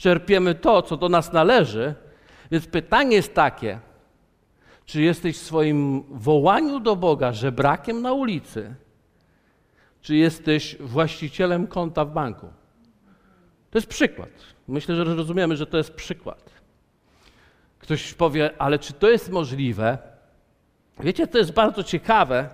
czerpiemy 0.00 0.54
to, 0.54 0.82
co 0.82 0.96
do 0.96 1.08
nas 1.08 1.32
należy. 1.32 1.94
Więc 2.50 2.66
pytanie 2.66 3.16
jest 3.16 3.34
takie, 3.34 3.80
czy 4.84 5.02
jesteś 5.02 5.38
w 5.38 5.42
swoim 5.42 6.02
wołaniu 6.10 6.80
do 6.80 6.96
Boga 6.96 7.32
żebrakiem 7.32 8.02
na 8.02 8.12
ulicy, 8.12 8.74
czy 10.00 10.16
jesteś 10.16 10.76
właścicielem 10.80 11.66
konta 11.66 12.04
w 12.04 12.12
banku. 12.12 12.46
To 13.70 13.78
jest 13.78 13.88
przykład. 13.88 14.28
Myślę, 14.68 14.96
że 14.96 15.04
rozumiemy, 15.04 15.56
że 15.56 15.66
to 15.66 15.76
jest 15.76 15.94
przykład. 15.94 16.50
Ktoś 17.78 18.14
powie, 18.14 18.50
ale 18.58 18.78
czy 18.78 18.92
to 18.92 19.10
jest 19.10 19.30
możliwe? 19.30 19.98
Wiecie, 21.00 21.26
to 21.26 21.38
jest 21.38 21.52
bardzo 21.52 21.82
ciekawe, 21.82 22.48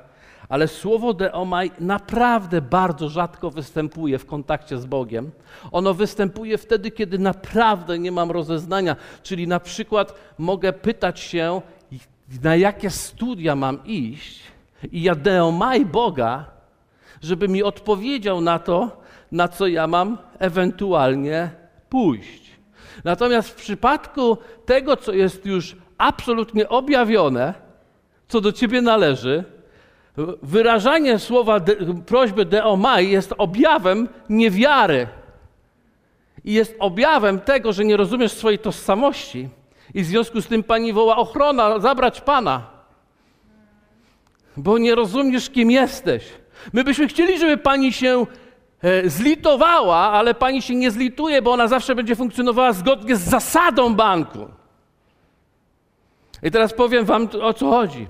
ale 0.49 0.69
słowo 0.69 1.15
deomai 1.15 1.71
naprawdę 1.81 2.61
bardzo 2.61 3.09
rzadko 3.09 3.51
występuje 3.51 4.19
w 4.19 4.27
kontakcie 4.27 4.79
z 4.79 4.87
Bogiem. 4.87 5.31
Ono 5.73 5.95
występuje 5.95 6.59
wtedy, 6.59 6.91
kiedy 6.91 7.19
naprawdę 7.19 7.99
nie 7.99 8.13
mam 8.13 8.31
rozeznania, 8.31 8.97
czyli 9.23 9.49
na 9.49 9.61
przykład 9.61 10.15
mogę 10.39 10.73
pytać 10.73 11.21
się, 11.21 11.61
na 12.43 12.57
jakie 12.57 12.91
studia 12.91 13.57
mam 13.57 13.85
iść 13.85 14.41
i 14.93 15.03
ja 15.03 15.15
deomaj 15.15 15.87
Boga, 15.87 16.45
żeby 17.23 17.49
mi 17.49 17.63
odpowiedział 17.63 18.41
na 18.41 18.59
to, 18.59 19.03
na 19.33 19.49
co 19.49 19.67
ja 19.67 19.87
mam 19.87 20.19
ewentualnie 20.39 21.51
pójść. 21.89 22.51
Natomiast 23.05 23.49
w 23.49 23.55
przypadku 23.55 24.39
tego, 24.67 24.97
co 24.97 25.13
jest 25.13 25.47
już 25.47 25.77
absolutnie 25.99 26.69
objawione, 26.69 27.55
co 28.29 28.41
do 28.41 28.53
ciebie 28.53 28.83
należy, 28.83 29.45
wyrażanie 30.43 31.19
słowa 31.19 31.61
de, 31.61 31.77
prośby 32.07 32.45
deomai 32.45 33.11
jest 33.11 33.35
objawem 33.39 34.09
niewiary. 34.29 35.07
I 36.45 36.53
jest 36.53 36.77
objawem 36.79 37.41
tego, 37.41 37.73
że 37.73 37.85
nie 37.85 37.97
rozumiesz 37.97 38.33
swojej 38.33 38.59
tożsamości. 38.59 39.49
I 39.95 40.03
w 40.03 40.07
związku 40.07 40.41
z 40.41 40.47
tym 40.47 40.63
pani 40.63 40.93
woła 40.93 41.17
ochrona, 41.17 41.79
zabrać 41.79 42.21
pana. 42.21 42.67
Bo 44.57 44.79
nie 44.79 44.95
rozumiesz, 44.95 45.51
kim 45.51 45.71
jesteś. 45.71 46.25
My 46.73 46.85
byśmy 46.85 47.09
chcieli, 47.09 47.39
żeby 47.39 47.57
pani 47.57 47.93
się 47.93 48.27
e, 48.83 49.11
zlitowała, 49.11 49.97
ale 49.97 50.35
pani 50.35 50.63
się 50.63 50.75
nie 50.75 50.91
zlituje, 50.91 51.43
bo 51.43 51.53
ona 51.53 51.69
zawsze 51.69 51.95
będzie 51.95 52.17
funkcjonowała 52.17 52.73
zgodnie 52.73 53.17
z 53.17 53.21
zasadą 53.21 53.95
banku. 53.95 54.49
I 56.43 56.51
teraz 56.51 56.73
powiem 56.73 57.05
wam 57.05 57.29
o 57.43 57.55
co 57.55 57.71
chodzi. 57.71 58.07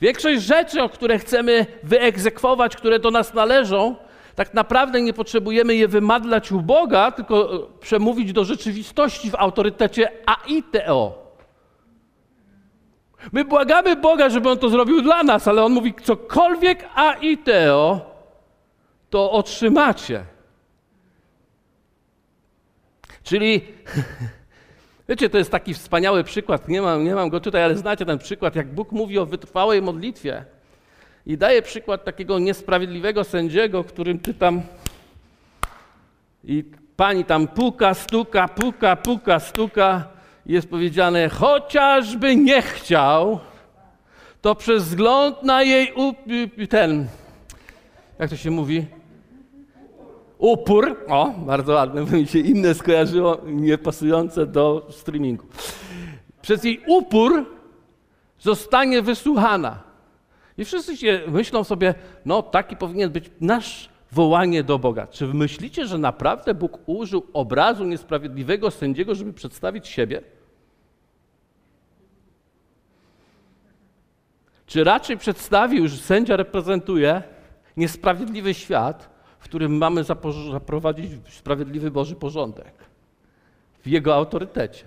Większość 0.00 0.42
rzeczy, 0.42 0.82
o 0.82 0.88
które 0.88 1.18
chcemy 1.18 1.66
wyegzekwować, 1.82 2.76
które 2.76 2.98
do 2.98 3.10
nas 3.10 3.34
należą, 3.34 3.96
tak 4.34 4.54
naprawdę 4.54 5.02
nie 5.02 5.12
potrzebujemy 5.12 5.74
je 5.74 5.88
wymadlać 5.88 6.52
u 6.52 6.60
Boga, 6.60 7.10
tylko 7.10 7.54
e, 7.54 7.58
przemówić 7.80 8.32
do 8.32 8.44
rzeczywistości 8.44 9.30
w 9.30 9.34
autorytecie 9.34 10.10
AITO. 10.26 11.24
My 13.32 13.44
błagamy 13.44 13.96
Boga, 13.96 14.28
żeby 14.28 14.50
On 14.50 14.58
to 14.58 14.68
zrobił 14.68 15.02
dla 15.02 15.22
nas, 15.22 15.48
ale 15.48 15.64
On 15.64 15.72
mówi, 15.72 15.94
cokolwiek 16.02 16.88
AITO, 16.94 18.00
to 19.10 19.32
otrzymacie. 19.32 20.24
Czyli 23.22 23.60
Wiecie, 25.08 25.30
to 25.30 25.38
jest 25.38 25.50
taki 25.50 25.74
wspaniały 25.74 26.24
przykład, 26.24 26.68
nie 26.68 26.82
mam, 26.82 27.04
nie 27.04 27.14
mam 27.14 27.28
go 27.28 27.40
tutaj, 27.40 27.64
ale 27.64 27.76
znacie 27.76 28.06
ten 28.06 28.18
przykład, 28.18 28.56
jak 28.56 28.74
Bóg 28.74 28.92
mówi 28.92 29.18
o 29.18 29.26
wytrwałej 29.26 29.82
modlitwie. 29.82 30.44
I 31.26 31.38
daje 31.38 31.62
przykład 31.62 32.04
takiego 32.04 32.38
niesprawiedliwego 32.38 33.24
sędziego, 33.24 33.84
którym 33.84 34.18
ty 34.18 34.34
tam 34.34 34.62
i 36.44 36.64
pani 36.96 37.24
tam 37.24 37.48
puka, 37.48 37.94
stuka, 37.94 38.48
puka, 38.48 38.96
puka, 38.96 39.40
stuka. 39.40 40.04
I 40.46 40.52
jest 40.52 40.70
powiedziane, 40.70 41.28
chociażby 41.28 42.36
nie 42.36 42.62
chciał, 42.62 43.40
to 44.42 44.54
przez 44.54 44.84
wzgląd 44.84 45.42
na 45.42 45.62
jej 45.62 45.92
ten, 46.68 47.06
jak 48.18 48.30
to 48.30 48.36
się 48.36 48.50
mówi, 48.50 48.86
upór, 50.38 50.96
o, 51.08 51.30
bardzo 51.30 51.72
ładne, 51.72 52.04
bo 52.04 52.16
mi 52.16 52.26
się 52.26 52.38
inne 52.38 52.74
skojarzyło, 52.74 53.38
niepasujące 53.46 54.46
do 54.46 54.86
streamingu. 54.90 55.46
Przez 56.42 56.64
jej 56.64 56.80
upór 56.86 57.46
zostanie 58.38 59.02
wysłuchana. 59.02 59.82
I 60.58 60.64
wszyscy 60.64 60.96
się 60.96 61.20
myślą 61.28 61.64
sobie, 61.64 61.94
no 62.24 62.42
taki 62.42 62.76
powinien 62.76 63.10
być 63.10 63.30
nasz 63.40 63.88
wołanie 64.12 64.62
do 64.62 64.78
Boga. 64.78 65.06
Czy 65.06 65.26
myślicie, 65.26 65.86
że 65.86 65.98
naprawdę 65.98 66.54
Bóg 66.54 66.78
użył 66.86 67.26
obrazu 67.32 67.84
niesprawiedliwego 67.84 68.70
sędziego, 68.70 69.14
żeby 69.14 69.32
przedstawić 69.32 69.88
siebie? 69.88 70.22
Czy 74.66 74.84
raczej 74.84 75.16
przedstawił, 75.18 75.88
że 75.88 75.96
sędzia 75.96 76.36
reprezentuje 76.36 77.22
niesprawiedliwy 77.76 78.54
świat, 78.54 79.13
w 79.44 79.46
którym 79.46 79.76
mamy 79.76 80.04
zaprowadzić 80.52 81.10
sprawiedliwy 81.30 81.90
Boży 81.90 82.16
porządek 82.16 82.72
w 83.82 83.86
Jego 83.86 84.14
autorytecie. 84.14 84.84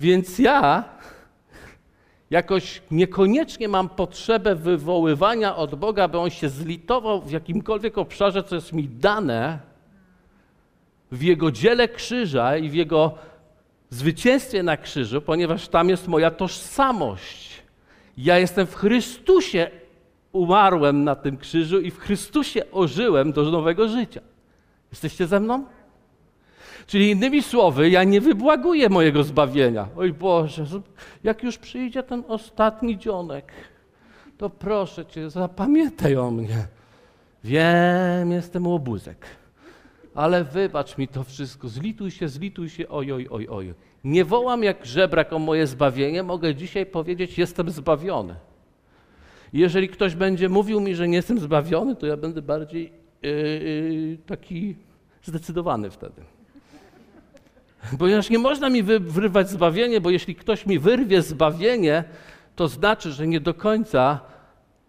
Więc 0.00 0.38
ja 0.38 0.84
jakoś 2.30 2.82
niekoniecznie 2.90 3.68
mam 3.68 3.88
potrzebę 3.88 4.54
wywoływania 4.54 5.56
od 5.56 5.74
Boga, 5.74 6.08
by 6.08 6.18
On 6.18 6.30
się 6.30 6.48
zlitował 6.48 7.22
w 7.22 7.30
jakimkolwiek 7.30 7.98
obszarze, 7.98 8.42
co 8.42 8.54
jest 8.54 8.72
mi 8.72 8.88
dane 8.88 9.58
w 11.12 11.22
Jego 11.22 11.50
dziele 11.50 11.88
krzyża 11.88 12.56
i 12.56 12.68
w 12.68 12.74
Jego 12.74 13.14
zwycięstwie 13.90 14.62
na 14.62 14.76
krzyżu, 14.76 15.20
ponieważ 15.20 15.68
tam 15.68 15.88
jest 15.88 16.08
moja 16.08 16.30
tożsamość. 16.30 17.62
Ja 18.16 18.38
jestem 18.38 18.66
w 18.66 18.74
Chrystusie 18.74 19.70
umarłem 20.32 21.04
na 21.04 21.14
tym 21.14 21.36
krzyżu 21.36 21.80
i 21.80 21.90
w 21.90 21.98
Chrystusie 21.98 22.70
ożyłem 22.72 23.32
do 23.32 23.42
nowego 23.42 23.88
życia. 23.88 24.20
Jesteście 24.90 25.26
ze 25.26 25.40
mną? 25.40 25.64
Czyli 26.86 27.10
innymi 27.10 27.42
słowy, 27.42 27.90
ja 27.90 28.04
nie 28.04 28.20
wybłaguję 28.20 28.88
mojego 28.88 29.22
zbawienia. 29.22 29.88
Oj 29.96 30.12
Boże, 30.12 30.64
jak 31.24 31.42
już 31.42 31.58
przyjdzie 31.58 32.02
ten 32.02 32.24
ostatni 32.28 32.98
dzionek, 32.98 33.52
to 34.38 34.50
proszę 34.50 35.06
Cię, 35.06 35.30
zapamiętaj 35.30 36.16
o 36.16 36.30
mnie. 36.30 36.66
Wiem, 37.44 38.32
jestem 38.32 38.66
łobuzek, 38.66 39.26
ale 40.14 40.44
wybacz 40.44 40.98
mi 40.98 41.08
to 41.08 41.24
wszystko, 41.24 41.68
zlituj 41.68 42.10
się, 42.10 42.28
zlituj 42.28 42.68
się, 42.68 42.88
oj, 42.88 43.12
oj, 43.12 43.28
oj, 43.30 43.48
oj. 43.50 43.74
Nie 44.04 44.24
wołam 44.24 44.62
jak 44.62 44.86
żebrak 44.86 45.32
o 45.32 45.38
moje 45.38 45.66
zbawienie, 45.66 46.22
mogę 46.22 46.54
dzisiaj 46.54 46.86
powiedzieć, 46.86 47.38
jestem 47.38 47.70
zbawiony. 47.70 48.34
Jeżeli 49.52 49.88
ktoś 49.88 50.14
będzie 50.14 50.48
mówił 50.48 50.80
mi, 50.80 50.94
że 50.94 51.08
nie 51.08 51.16
jestem 51.16 51.38
zbawiony, 51.38 51.96
to 51.96 52.06
ja 52.06 52.16
będę 52.16 52.42
bardziej 52.42 52.92
yy, 53.22 54.18
taki 54.26 54.76
zdecydowany 55.22 55.90
wtedy. 55.90 56.22
Ponieważ 57.98 58.30
nie 58.30 58.38
można 58.38 58.70
mi 58.70 58.82
wyrywać 58.82 59.50
zbawienie, 59.50 60.00
bo 60.00 60.10
jeśli 60.10 60.34
ktoś 60.34 60.66
mi 60.66 60.78
wyrwie 60.78 61.22
zbawienie, 61.22 62.04
to 62.56 62.68
znaczy, 62.68 63.12
że 63.12 63.26
nie 63.26 63.40
do 63.40 63.54
końca 63.54 64.20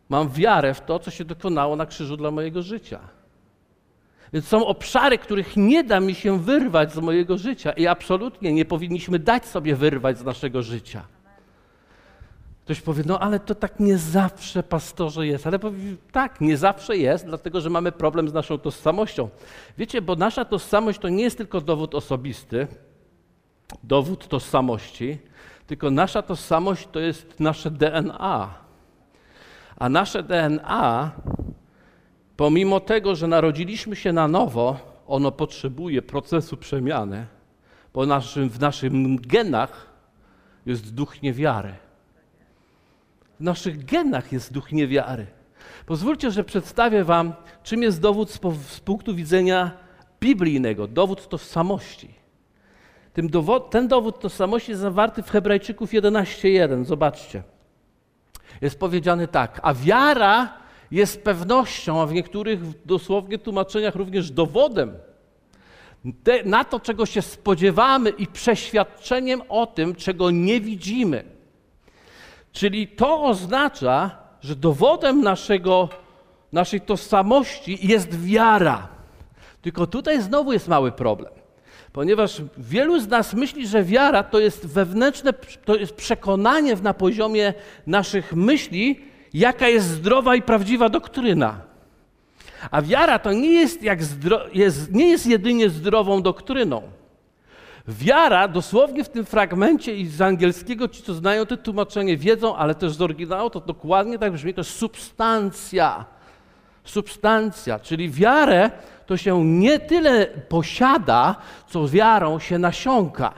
mam 0.10 0.30
wiarę 0.30 0.74
w 0.74 0.82
to, 0.82 1.00
co 1.00 1.12
się 1.12 1.26
dokonało 1.26 1.76
na 1.76 1.86
krzyżu 1.86 2.18
dla 2.18 2.32
mojego 2.32 2.62
życia. 2.62 3.00
Więc 4.34 4.48
są 4.48 4.66
obszary, 4.66 5.18
których 5.18 5.58
nie 5.58 5.84
da 5.84 6.00
mi 6.00 6.16
się 6.16 6.40
wyrwać 6.40 6.94
z 6.94 6.98
mojego 6.98 7.38
życia 7.38 7.72
i 7.72 7.88
absolutnie 7.88 8.54
nie 8.54 8.66
powinniśmy 8.66 9.20
dać 9.20 9.46
sobie 9.46 9.76
wyrwać 9.76 10.18
z 10.18 10.24
naszego 10.24 10.64
życia. 10.64 11.06
Ktoś 12.64 12.82
powie, 12.82 13.04
no 13.06 13.20
ale 13.20 13.40
to 13.40 13.56
tak 13.56 13.80
nie 13.80 13.98
zawsze, 13.98 14.64
pastorze, 14.64 15.28
jest. 15.28 15.48
Ale 15.48 15.60
powie, 15.60 15.78
tak, 16.12 16.42
nie 16.42 16.58
zawsze 16.58 16.98
jest, 16.98 17.26
dlatego 17.26 17.62
że 17.62 17.70
mamy 17.70 17.92
problem 17.92 18.30
z 18.30 18.34
naszą 18.34 18.58
tożsamością. 18.58 19.30
Wiecie, 19.78 20.02
bo 20.02 20.16
nasza 20.16 20.46
tożsamość 20.46 21.00
to 21.00 21.10
nie 21.10 21.24
jest 21.24 21.38
tylko 21.38 21.62
dowód 21.62 21.96
osobisty, 21.96 22.68
dowód 23.84 24.28
tożsamości, 24.28 25.18
tylko 25.68 25.92
nasza 25.92 26.22
tożsamość 26.22 26.88
to 26.92 27.00
jest 27.00 27.40
nasze 27.40 27.72
DNA. 27.72 28.54
A 29.78 29.90
nasze 29.90 30.24
DNA, 30.24 31.12
pomimo 32.38 32.80
tego, 32.80 33.16
że 33.16 33.28
narodziliśmy 33.28 33.96
się 33.96 34.14
na 34.14 34.28
nowo, 34.28 34.80
ono 35.08 35.32
potrzebuje 35.32 36.02
procesu 36.02 36.58
przemiany, 36.58 37.26
bo 37.94 38.06
naszym, 38.06 38.50
w 38.50 38.60
naszych 38.60 38.92
genach 39.22 39.90
jest 40.66 40.94
duch 40.94 41.22
niewiary. 41.22 41.83
W 43.40 43.44
naszych 43.44 43.86
genach 43.86 44.32
jest 44.32 44.54
duch 44.54 44.72
niewiary. 44.72 45.28
Pozwólcie, 45.86 46.32
że 46.32 46.44
przedstawię 46.44 47.04
Wam, 47.04 47.34
czym 47.64 47.84
jest 47.84 48.02
dowód 48.02 48.32
z, 48.32 48.40
z 48.68 48.80
punktu 48.80 49.16
widzenia 49.16 49.72
biblijnego, 50.20 50.88
dowód 50.88 51.28
tożsamości. 51.28 52.14
Dowod, 53.16 53.70
ten 53.70 53.88
dowód 53.88 54.20
tożsamości 54.20 54.72
jest 54.72 54.82
zawarty 54.82 55.24
w 55.24 55.30
Hebrajczyków 55.30 55.92
11:1. 55.92 56.86
Zobaczcie. 56.86 57.44
Jest 58.62 58.80
powiedziane 58.80 59.28
tak, 59.28 59.60
a 59.64 59.74
wiara 59.74 60.54
jest 60.92 61.24
pewnością, 61.24 62.02
a 62.02 62.06
w 62.06 62.14
niektórych 62.14 62.86
dosłownie 62.86 63.38
tłumaczeniach 63.38 63.96
również 63.96 64.32
dowodem 64.32 64.94
na 66.46 66.64
to, 66.64 66.80
czego 66.80 67.06
się 67.06 67.22
spodziewamy 67.22 68.10
i 68.10 68.28
przeświadczeniem 68.28 69.42
o 69.50 69.66
tym, 69.66 69.96
czego 69.96 70.32
nie 70.32 70.62
widzimy. 70.62 71.24
Czyli 72.54 72.88
to 72.88 73.24
oznacza, 73.24 74.12
że 74.42 74.56
dowodem 74.56 75.22
naszego 75.22 75.90
naszej 76.52 76.82
tożsamości 76.82 77.88
jest 77.88 78.22
wiara. 78.22 78.88
Tylko 79.62 79.88
tutaj 79.88 80.22
znowu 80.22 80.54
jest 80.54 80.68
mały 80.68 80.92
problem. 80.92 81.34
Ponieważ 81.94 82.42
wielu 82.58 83.00
z 83.00 83.08
nas 83.08 83.34
myśli, 83.34 83.68
że 83.68 83.84
wiara 83.84 84.24
to 84.24 84.40
jest 84.40 84.68
wewnętrzne, 84.68 85.34
to 85.66 85.76
jest 85.76 85.96
przekonanie 85.96 86.76
na 86.76 86.94
poziomie 86.94 87.54
naszych 87.88 88.34
myśli, 88.34 89.00
jaka 89.34 89.68
jest 89.68 89.88
zdrowa 89.88 90.36
i 90.36 90.42
prawdziwa 90.42 90.90
doktryna. 90.90 91.62
A 92.72 92.82
wiara 92.82 93.20
to 93.20 93.34
nie 93.34 93.52
jest, 93.52 93.84
jak 93.84 94.00
jest, 94.54 94.92
nie 94.92 95.10
jest 95.10 95.26
jedynie 95.28 95.70
zdrową 95.70 96.22
doktryną. 96.22 96.82
Wiara, 97.88 98.48
dosłownie 98.48 99.04
w 99.04 99.10
tym 99.10 99.26
fragmencie 99.26 99.96
i 99.96 100.08
z 100.08 100.22
angielskiego, 100.22 100.88
ci 100.88 101.04
co 101.04 101.14
znają 101.14 101.46
to 101.46 101.58
tłumaczenie 101.58 102.18
wiedzą, 102.18 102.56
ale 102.56 102.76
też 102.76 102.94
z 102.94 103.02
oryginału, 103.02 103.50
to 103.50 103.60
dokładnie 103.60 104.20
tak 104.20 104.32
brzmi, 104.34 104.54
to 104.54 104.62
jest 104.62 104.76
substancja. 104.76 106.06
Substancja, 106.84 107.80
czyli 107.80 108.10
wiarę 108.10 108.72
to 109.06 109.18
się 109.18 109.46
nie 109.46 109.80
tyle 109.80 110.28
posiada, 110.28 111.36
co 111.68 111.88
wiarą 111.88 112.40
się 112.40 112.60
nasiąka. 112.60 113.34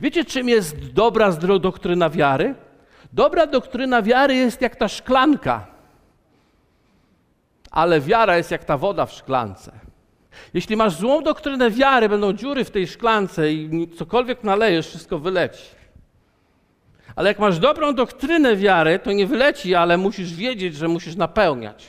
Wiecie, 0.00 0.24
czym 0.24 0.48
jest 0.48 0.92
dobra 0.92 1.32
doktryna 1.60 2.10
wiary? 2.10 2.54
Dobra 3.12 3.46
doktryna 3.46 4.02
wiary 4.02 4.34
jest 4.34 4.60
jak 4.60 4.76
ta 4.76 4.88
szklanka, 4.88 5.66
ale 7.70 8.00
wiara 8.00 8.36
jest 8.36 8.50
jak 8.50 8.64
ta 8.64 8.76
woda 8.76 9.06
w 9.06 9.12
szklance. 9.12 9.89
Jeśli 10.54 10.76
masz 10.76 10.94
złą 10.94 11.22
doktrynę 11.22 11.70
wiary, 11.70 12.08
będą 12.08 12.32
dziury 12.32 12.64
w 12.64 12.70
tej 12.70 12.86
szklance 12.86 13.52
i 13.52 13.88
cokolwiek 13.98 14.44
nalejesz, 14.44 14.88
wszystko 14.88 15.18
wyleci. 15.18 15.64
Ale 17.16 17.28
jak 17.28 17.38
masz 17.38 17.58
dobrą 17.58 17.94
doktrynę 17.94 18.56
wiary, 18.56 18.98
to 18.98 19.12
nie 19.12 19.26
wyleci, 19.26 19.74
ale 19.74 19.96
musisz 19.96 20.34
wiedzieć, 20.34 20.74
że 20.74 20.88
musisz 20.88 21.16
napełniać. 21.16 21.88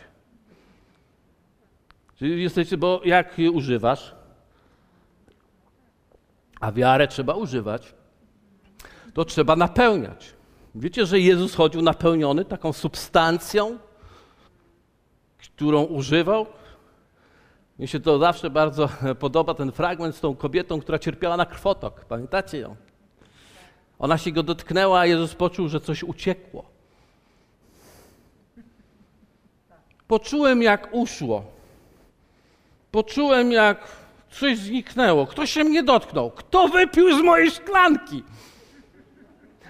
Czyli 2.16 2.44
jesteście, 2.44 2.78
bo 2.78 3.02
jak 3.06 3.36
używasz, 3.54 4.16
a 6.60 6.72
wiarę 6.72 7.08
trzeba 7.08 7.34
używać, 7.34 7.94
to 9.14 9.26
trzeba 9.26 9.56
napełniać. 9.56 10.34
Wiecie, 10.76 11.06
że 11.06 11.20
Jezus 11.20 11.56
chodził 11.56 11.82
napełniony 11.82 12.46
taką 12.46 12.74
substancją, 12.74 13.78
którą 15.38 15.84
używał? 15.84 16.46
Mi 17.82 17.88
się 17.88 18.00
to 18.00 18.20
zawsze 18.20 18.50
bardzo 18.50 18.89
podoba, 19.20 19.54
ten 19.54 19.72
fragment 19.72 20.15
z 20.15 20.20
tą 20.20 20.36
kobietą, 20.36 20.82
która 20.82 21.00
cierpiała 21.00 21.38
na 21.38 21.46
krwotok. 21.46 22.06
Pamiętacie 22.06 22.58
ją? 22.58 22.76
Ona 24.00 24.17
się 24.17 24.32
go 24.32 24.44
dotknęła, 24.44 25.00
a 25.00 25.06
Jezus 25.06 25.36
poczuł, 25.36 25.67
że 25.67 25.82
coś 25.82 26.04
uciekło. 26.04 26.65
Poczułem, 30.08 30.62
jak 30.62 30.89
uszło. 30.91 31.44
Poczułem, 32.91 33.52
jak 33.52 33.88
coś 34.32 34.58
zniknęło. 34.58 35.28
Ktoś 35.28 35.52
się 35.52 35.63
mnie 35.63 35.84
dotknął. 35.84 36.32
Kto 36.32 36.67
wypił 36.67 37.17
z 37.17 37.22
mojej 37.22 37.52
szklanki? 37.52 38.24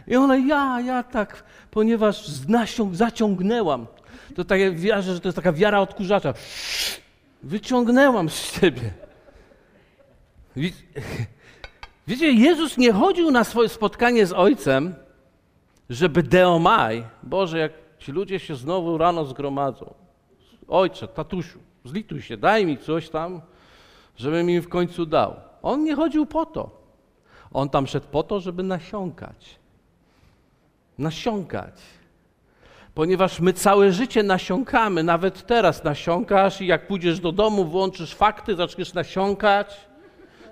I 0.07 0.15
ona, 0.15 0.37
ja, 0.37 0.81
ja 0.81 1.03
tak, 1.03 1.43
ponieważ 1.71 2.47
nasiąg, 2.47 2.95
zaciągnęłam. 2.95 3.87
To 4.35 4.45
tak 4.45 4.59
jak 4.59 4.79
wierzę, 4.79 5.13
że 5.13 5.19
to 5.19 5.27
jest 5.27 5.35
taka 5.35 5.53
wiara 5.53 5.79
odkurzacza. 5.79 6.33
Wyciągnęłam 7.43 8.29
z 8.29 8.59
ciebie. 8.59 8.93
Wiecie, 12.07 12.31
Jezus 12.31 12.77
nie 12.77 12.93
chodził 12.93 13.31
na 13.31 13.43
swoje 13.43 13.69
spotkanie 13.69 14.25
z 14.25 14.33
Ojcem, 14.33 14.95
żeby 15.89 16.23
deomaj, 16.23 17.03
Boże, 17.23 17.59
jak 17.59 17.71
ci 17.99 18.11
ludzie 18.11 18.39
się 18.39 18.55
znowu 18.55 18.97
rano 18.97 19.25
zgromadzą. 19.25 19.93
Ojcze, 20.67 21.07
tatusiu, 21.07 21.59
zlituj 21.85 22.21
się, 22.21 22.37
daj 22.37 22.65
mi 22.65 22.77
coś 22.77 23.09
tam, 23.09 23.41
żebym 24.17 24.49
im 24.49 24.61
w 24.61 24.69
końcu 24.69 25.05
dał. 25.05 25.35
On 25.61 25.83
nie 25.83 25.95
chodził 25.95 26.25
po 26.25 26.45
to. 26.45 26.81
On 27.53 27.69
tam 27.69 27.87
szedł 27.87 28.07
po 28.11 28.23
to, 28.23 28.39
żeby 28.39 28.63
nasiąkać. 28.63 29.59
Nasiąkać. 30.97 31.81
Ponieważ 33.01 33.39
my 33.39 33.53
całe 33.53 33.91
życie 33.91 34.23
nasiąkamy, 34.23 35.03
nawet 35.03 35.45
teraz 35.45 35.83
nasiąkasz 35.83 36.61
i 36.61 36.67
jak 36.67 36.87
pójdziesz 36.87 37.19
do 37.19 37.31
domu, 37.31 37.65
włączysz 37.65 38.15
fakty, 38.15 38.55
zaczniesz 38.55 38.93
nasiąkać, 38.93 39.77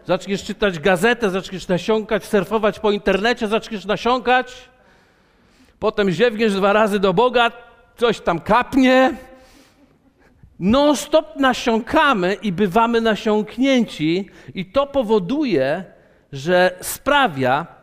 zaczniesz 0.06 0.44
czytać 0.44 0.80
gazetę, 0.80 1.30
zaczniesz 1.30 1.68
nasiąkać, 1.68 2.26
surfować 2.26 2.80
po 2.80 2.92
internecie, 2.92 3.48
zaczniesz 3.48 3.86
nasiąkać, 3.86 4.70
potem 5.80 6.12
ziewniesz 6.12 6.54
dwa 6.54 6.74
razy 6.74 7.00
do 7.00 7.14
Boga, 7.14 7.52
coś 7.98 8.20
tam 8.20 8.40
kapnie, 8.40 9.14
non-stop 10.60 11.36
nasiąkamy 11.36 12.34
i 12.34 12.52
bywamy 12.52 13.02
nasiąknięci, 13.02 14.30
i 14.56 14.66
to 14.66 14.88
powoduje, 14.88 15.84
że 16.32 16.72
sprawia, 16.82 17.79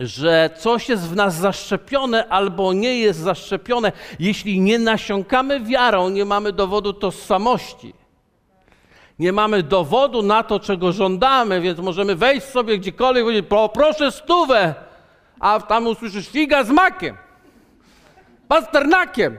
że 0.00 0.50
coś 0.58 0.88
jest 0.88 1.08
w 1.08 1.16
nas 1.16 1.34
zaszczepione 1.34 2.28
albo 2.28 2.72
nie 2.72 2.98
jest 2.98 3.20
zaszczepione. 3.20 3.92
Jeśli 4.18 4.60
nie 4.60 4.78
nasiąkamy 4.78 5.60
wiarą, 5.60 6.08
nie 6.08 6.24
mamy 6.24 6.52
dowodu 6.52 6.92
tożsamości. 6.92 7.94
Nie 9.18 9.32
mamy 9.32 9.62
dowodu 9.62 10.22
na 10.22 10.42
to, 10.42 10.60
czego 10.60 10.92
żądamy, 10.92 11.60
więc 11.60 11.78
możemy 11.78 12.16
wejść 12.16 12.46
sobie 12.46 12.78
gdziekolwiek 12.78 13.24
i 13.24 13.42
powiedzieć, 13.42 13.72
proszę 13.74 14.12
stówę, 14.12 14.74
a 15.40 15.60
tam 15.60 15.86
usłyszysz 15.86 16.28
figa 16.28 16.64
z 16.64 16.70
makiem, 16.70 17.16
pasternakiem. 18.48 19.36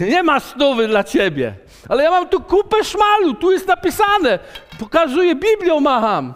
Nie 0.00 0.22
ma 0.22 0.40
stówy 0.40 0.88
dla 0.88 1.04
ciebie. 1.04 1.54
Ale 1.88 2.02
ja 2.02 2.10
mam 2.10 2.28
tu 2.28 2.40
kupę 2.40 2.84
szmalu, 2.84 3.34
tu 3.34 3.52
jest 3.52 3.68
napisane. 3.68 4.38
Pokazuję 4.78 5.34
Biblią, 5.34 5.80
macham. 5.80 6.34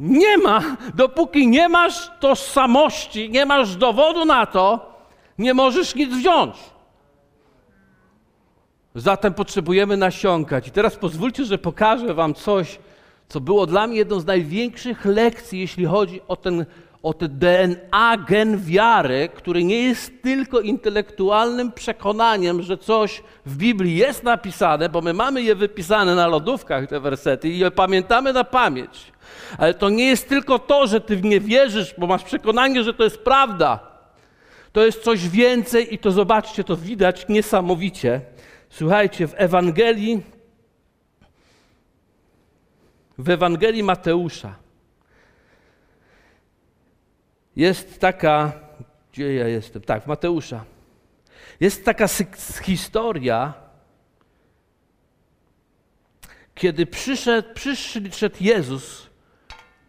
Nie 0.00 0.38
ma, 0.38 0.60
dopóki 0.94 1.46
nie 1.46 1.68
masz 1.68 2.10
tożsamości, 2.20 3.30
nie 3.30 3.46
masz 3.46 3.76
dowodu 3.76 4.24
na 4.24 4.46
to, 4.46 4.94
nie 5.38 5.54
możesz 5.54 5.94
nic 5.94 6.14
wziąć. 6.14 6.56
Zatem 8.94 9.34
potrzebujemy 9.34 9.96
nasiąkać. 9.96 10.68
I 10.68 10.70
teraz 10.70 10.96
pozwólcie, 10.96 11.44
że 11.44 11.58
pokażę 11.58 12.14
Wam 12.14 12.34
coś, 12.34 12.78
co 13.28 13.40
było 13.40 13.66
dla 13.66 13.86
mnie 13.86 13.96
jedną 13.96 14.20
z 14.20 14.26
największych 14.26 15.04
lekcji, 15.04 15.60
jeśli 15.60 15.84
chodzi 15.84 16.20
o 16.28 16.36
ten 16.36 16.66
o 17.04 17.14
te 17.14 17.28
DNA, 17.28 18.16
gen 18.16 18.58
wiary, 18.58 19.28
który 19.34 19.64
nie 19.64 19.82
jest 19.82 20.22
tylko 20.22 20.60
intelektualnym 20.60 21.72
przekonaniem, 21.72 22.62
że 22.62 22.78
coś 22.78 23.22
w 23.46 23.56
Biblii 23.56 23.96
jest 23.96 24.22
napisane, 24.22 24.88
bo 24.88 25.00
my 25.00 25.12
mamy 25.12 25.42
je 25.42 25.54
wypisane 25.54 26.14
na 26.14 26.26
lodówkach, 26.26 26.86
te 26.86 27.00
wersety, 27.00 27.48
i 27.48 27.58
je 27.58 27.70
pamiętamy 27.70 28.32
na 28.32 28.44
pamięć. 28.44 29.12
Ale 29.58 29.74
to 29.74 29.88
nie 29.88 30.04
jest 30.04 30.28
tylko 30.28 30.58
to, 30.58 30.86
że 30.86 31.00
ty 31.00 31.16
w 31.16 31.24
nie 31.24 31.40
wierzysz, 31.40 31.94
bo 31.98 32.06
masz 32.06 32.24
przekonanie, 32.24 32.84
że 32.84 32.94
to 32.94 33.04
jest 33.04 33.18
prawda. 33.18 33.80
To 34.72 34.84
jest 34.84 35.02
coś 35.02 35.28
więcej 35.28 35.94
i 35.94 35.98
to 35.98 36.10
zobaczcie, 36.10 36.64
to 36.64 36.76
widać 36.76 37.28
niesamowicie. 37.28 38.20
Słuchajcie, 38.70 39.28
w 39.28 39.34
Ewangelii, 39.36 40.22
w 43.18 43.30
Ewangelii 43.30 43.82
Mateusza, 43.82 44.63
jest 47.56 48.00
taka, 48.00 48.52
gdzie 49.12 49.34
ja 49.34 49.48
jestem? 49.48 49.82
Tak, 49.82 50.06
Mateusza. 50.06 50.64
Jest 51.60 51.84
taka 51.84 52.06
historia, 52.62 53.54
kiedy 56.54 56.86
przyszedł, 56.86 57.48
przyszedł 58.10 58.36
Jezus 58.40 59.06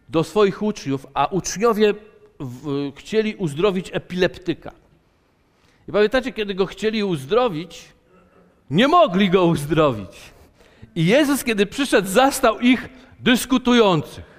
do 0.08 0.24
swoich 0.24 0.62
uczniów, 0.62 1.06
a 1.14 1.26
uczniowie 1.26 1.94
w, 2.40 2.92
chcieli 2.96 3.34
uzdrowić 3.34 3.90
epileptyka. 3.92 4.72
I 5.88 5.92
pamiętacie, 5.92 6.32
kiedy 6.32 6.54
go 6.54 6.66
chcieli 6.66 7.04
uzdrowić, 7.04 7.84
nie 8.70 8.88
mogli 8.88 9.30
go 9.30 9.44
uzdrowić. 9.44 10.16
I 10.94 11.06
Jezus, 11.06 11.44
kiedy 11.44 11.66
przyszedł, 11.66 12.08
zastał 12.08 12.60
ich 12.60 12.88
dyskutujących. 13.20 14.35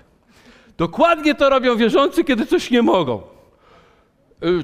Dokładnie 0.77 1.35
to 1.35 1.49
robią 1.49 1.75
wierzący, 1.75 2.23
kiedy 2.23 2.45
coś 2.45 2.71
nie 2.71 2.81
mogą. 2.81 3.21
Y, 4.43 4.63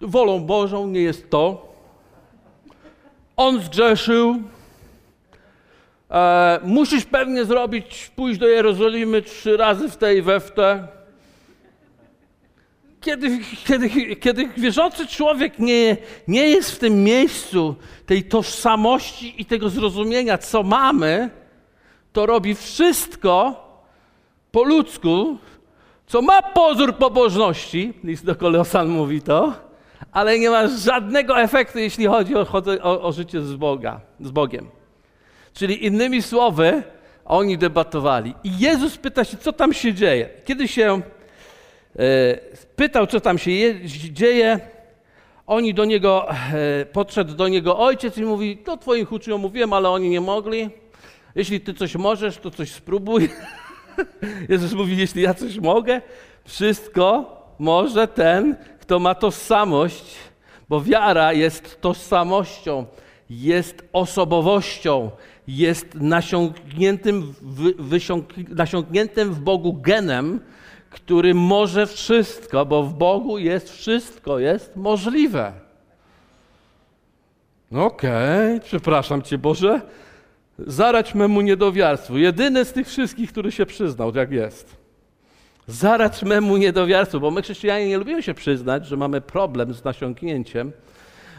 wolą 0.00 0.40
Bożą 0.40 0.86
nie 0.86 1.00
jest 1.00 1.30
to. 1.30 1.72
On 3.36 3.60
zgrzeszył. 3.60 4.42
E, 6.10 6.60
musisz 6.64 7.04
pewnie 7.04 7.44
zrobić, 7.44 8.10
pójść 8.16 8.40
do 8.40 8.48
Jerozolimy 8.48 9.22
trzy 9.22 9.56
razy 9.56 9.88
w 9.88 9.96
tej 9.96 10.22
we 10.22 10.40
w 10.40 10.50
te. 10.50 10.88
Kiedy, 13.00 13.38
kiedy, 13.66 14.16
kiedy 14.16 14.48
wierzący 14.56 15.06
człowiek 15.06 15.58
nie, 15.58 15.96
nie 16.28 16.48
jest 16.48 16.70
w 16.70 16.78
tym 16.78 17.04
miejscu 17.04 17.74
tej 18.06 18.24
tożsamości 18.24 19.42
i 19.42 19.44
tego 19.44 19.68
zrozumienia, 19.68 20.38
co 20.38 20.62
mamy, 20.62 21.30
to 22.12 22.26
robi 22.26 22.54
wszystko, 22.54 23.67
po 24.52 24.64
ludzku, 24.64 25.38
co 26.06 26.22
ma 26.22 26.42
pozór 26.42 26.94
pobożności, 26.94 27.92
list 28.04 28.24
do 28.24 28.36
Kolosan 28.36 28.88
mówi 28.88 29.22
to, 29.22 29.52
ale 30.12 30.38
nie 30.38 30.50
ma 30.50 30.68
żadnego 30.68 31.40
efektu, 31.40 31.78
jeśli 31.78 32.06
chodzi 32.06 32.36
o, 32.36 32.46
o, 32.82 33.02
o 33.02 33.12
życie 33.12 33.42
z, 33.42 33.54
Boga, 33.54 34.00
z 34.20 34.30
Bogiem. 34.30 34.66
Czyli 35.54 35.86
innymi 35.86 36.22
słowy, 36.22 36.82
oni 37.24 37.58
debatowali. 37.58 38.34
I 38.44 38.58
Jezus 38.58 38.96
pyta 38.96 39.24
się, 39.24 39.36
co 39.36 39.52
tam 39.52 39.74
się 39.74 39.94
dzieje. 39.94 40.28
Kiedy 40.44 40.68
się 40.68 41.02
e, 41.98 42.36
pytał, 42.76 43.06
co 43.06 43.20
tam 43.20 43.38
się 43.38 43.50
je, 43.50 43.80
dzieje, 44.12 44.60
oni 45.46 45.74
do 45.74 45.84
niego, 45.84 46.30
e, 46.30 46.86
podszedł 46.86 47.34
do 47.34 47.48
niego 47.48 47.78
ojciec 47.78 48.18
i 48.18 48.22
mówi, 48.22 48.56
to 48.56 48.76
twoim 48.76 49.06
uczniom 49.10 49.40
mówiłem, 49.40 49.72
ale 49.72 49.90
oni 49.90 50.08
nie 50.08 50.20
mogli. 50.20 50.70
Jeśli 51.34 51.60
ty 51.60 51.74
coś 51.74 51.94
możesz, 51.94 52.38
to 52.38 52.50
coś 52.50 52.72
spróbuj. 52.72 53.28
Jezus 54.48 54.72
mówi, 54.72 54.96
jeśli 54.96 55.22
ja 55.22 55.34
coś 55.34 55.58
mogę, 55.58 56.00
wszystko 56.44 57.36
może 57.58 58.08
ten, 58.08 58.56
kto 58.80 58.98
ma 58.98 59.14
tożsamość, 59.14 60.14
bo 60.68 60.80
wiara 60.80 61.32
jest 61.32 61.80
tożsamością, 61.80 62.86
jest 63.30 63.88
osobowością, 63.92 65.10
jest 65.48 65.94
nasiągniętym 65.94 67.34
w, 67.42 67.98
nasiągniętym 68.54 69.34
w 69.34 69.40
Bogu 69.40 69.72
genem, 69.72 70.40
który 70.90 71.34
może 71.34 71.86
wszystko, 71.86 72.66
bo 72.66 72.82
w 72.82 72.94
Bogu 72.94 73.38
jest 73.38 73.70
wszystko, 73.70 74.38
jest 74.38 74.76
możliwe. 74.76 75.52
Okej, 77.72 78.56
okay, 78.56 78.60
przepraszam 78.64 79.22
Cię 79.22 79.38
Boże, 79.38 79.80
zarać 80.58 81.14
memu 81.14 81.40
niedowiarstwu. 81.40 82.18
Jedyny 82.18 82.64
z 82.64 82.72
tych 82.72 82.88
wszystkich, 82.88 83.32
który 83.32 83.52
się 83.52 83.66
przyznał, 83.66 84.14
jak 84.14 84.32
jest. 84.32 84.76
Zarać 85.66 86.22
memu 86.22 86.56
niedowiarstwu, 86.56 87.20
bo 87.20 87.30
my 87.30 87.42
chrześcijanie 87.42 87.88
nie 87.88 87.98
lubimy 87.98 88.22
się 88.22 88.34
przyznać, 88.34 88.86
że 88.86 88.96
mamy 88.96 89.20
problem 89.20 89.74
z 89.74 89.84
nasiągnięciem, 89.84 90.72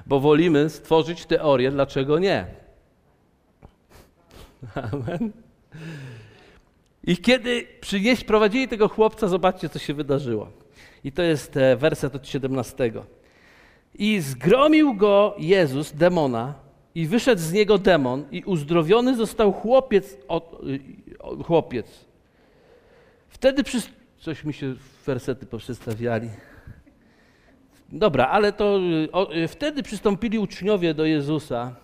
bo 0.06 0.20
wolimy 0.20 0.70
stworzyć 0.70 1.26
teorię, 1.26 1.72
dlaczego 1.72 2.20
nie. 2.20 2.48
Amen. 4.76 5.32
I 7.04 7.18
kiedy 7.18 7.68
przynieś, 7.82 8.24
prowadzili 8.24 8.68
tego 8.68 8.88
chłopca, 8.88 9.28
zobaczcie, 9.28 9.70
co 9.70 9.80
się 9.80 9.94
wydarzyło. 9.94 10.50
I 11.04 11.12
to 11.12 11.22
jest 11.22 11.58
e, 11.58 11.76
werset 11.76 12.16
od 12.16 12.28
17. 12.28 12.92
I 13.96 14.20
zgromił 14.22 14.94
go 14.94 15.36
Jezus, 15.38 15.92
demona, 15.92 16.54
i 16.96 17.08
wyszedł 17.08 17.42
z 17.42 17.52
niego 17.52 17.78
demon, 17.78 18.26
i 18.32 18.44
uzdrowiony 18.44 19.16
został 19.16 19.54
chłopiec. 19.54 20.18
Od, 20.28 20.62
y, 20.64 21.44
chłopiec. 21.44 22.06
Wtedy 23.30 23.64
przy... 23.64 23.82
Coś 24.18 24.44
mi 24.44 24.54
się 24.54 24.76
wersety 25.06 25.46
poprzestawiali. 25.46 26.30
Dobra, 27.90 28.28
ale 28.28 28.52
to 28.54 28.80
y, 28.80 29.12
o, 29.12 29.36
y, 29.36 29.48
wtedy 29.48 29.84
przystąpili 29.84 30.40
uczniowie 30.40 30.94
do 30.94 31.06
Jezusa 31.06 31.76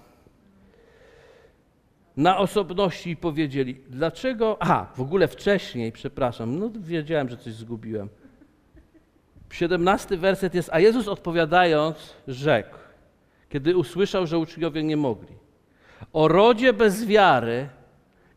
na 2.17 2.37
osobności 2.37 3.09
i 3.09 3.15
powiedzieli, 3.15 3.81
dlaczego, 3.89 4.57
aha, 4.59 4.91
w 4.95 5.01
ogóle 5.01 5.27
wcześniej, 5.27 5.91
przepraszam, 5.91 6.59
no 6.59 6.71
wiedziałem, 6.79 7.29
że 7.29 7.37
coś 7.37 7.53
zgubiłem. 7.53 8.09
17 9.51 10.17
werset 10.17 10.55
jest, 10.55 10.69
a 10.73 10.79
Jezus 10.79 11.07
odpowiadając 11.07 12.13
rzekł, 12.27 12.77
kiedy 13.49 13.77
usłyszał, 13.77 14.27
że 14.27 14.37
uczniowie 14.37 14.83
nie 14.83 14.97
mogli. 14.97 15.35
O 16.13 16.27
rodzie 16.27 16.73
bez 16.73 17.05
wiary 17.05 17.69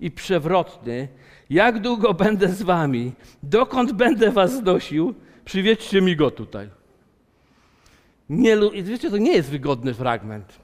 i 0.01 0.11
przewrotny, 0.11 1.09
jak 1.51 1.81
długo 1.81 2.15
będę 2.15 2.49
z 2.49 2.63
wami, 2.63 3.13
dokąd 3.43 3.93
będę 3.93 4.31
was 4.31 4.53
znosił, 4.53 5.15
przywieźcie 5.45 6.01
mi 6.01 6.17
go 6.17 6.31
tutaj. 6.31 6.69
Nie, 8.29 8.57
wiecie, 8.83 9.11
to 9.11 9.19
nie 9.19 9.33
jest 9.33 9.51
wygodny 9.51 9.95
fragment. 9.95 10.59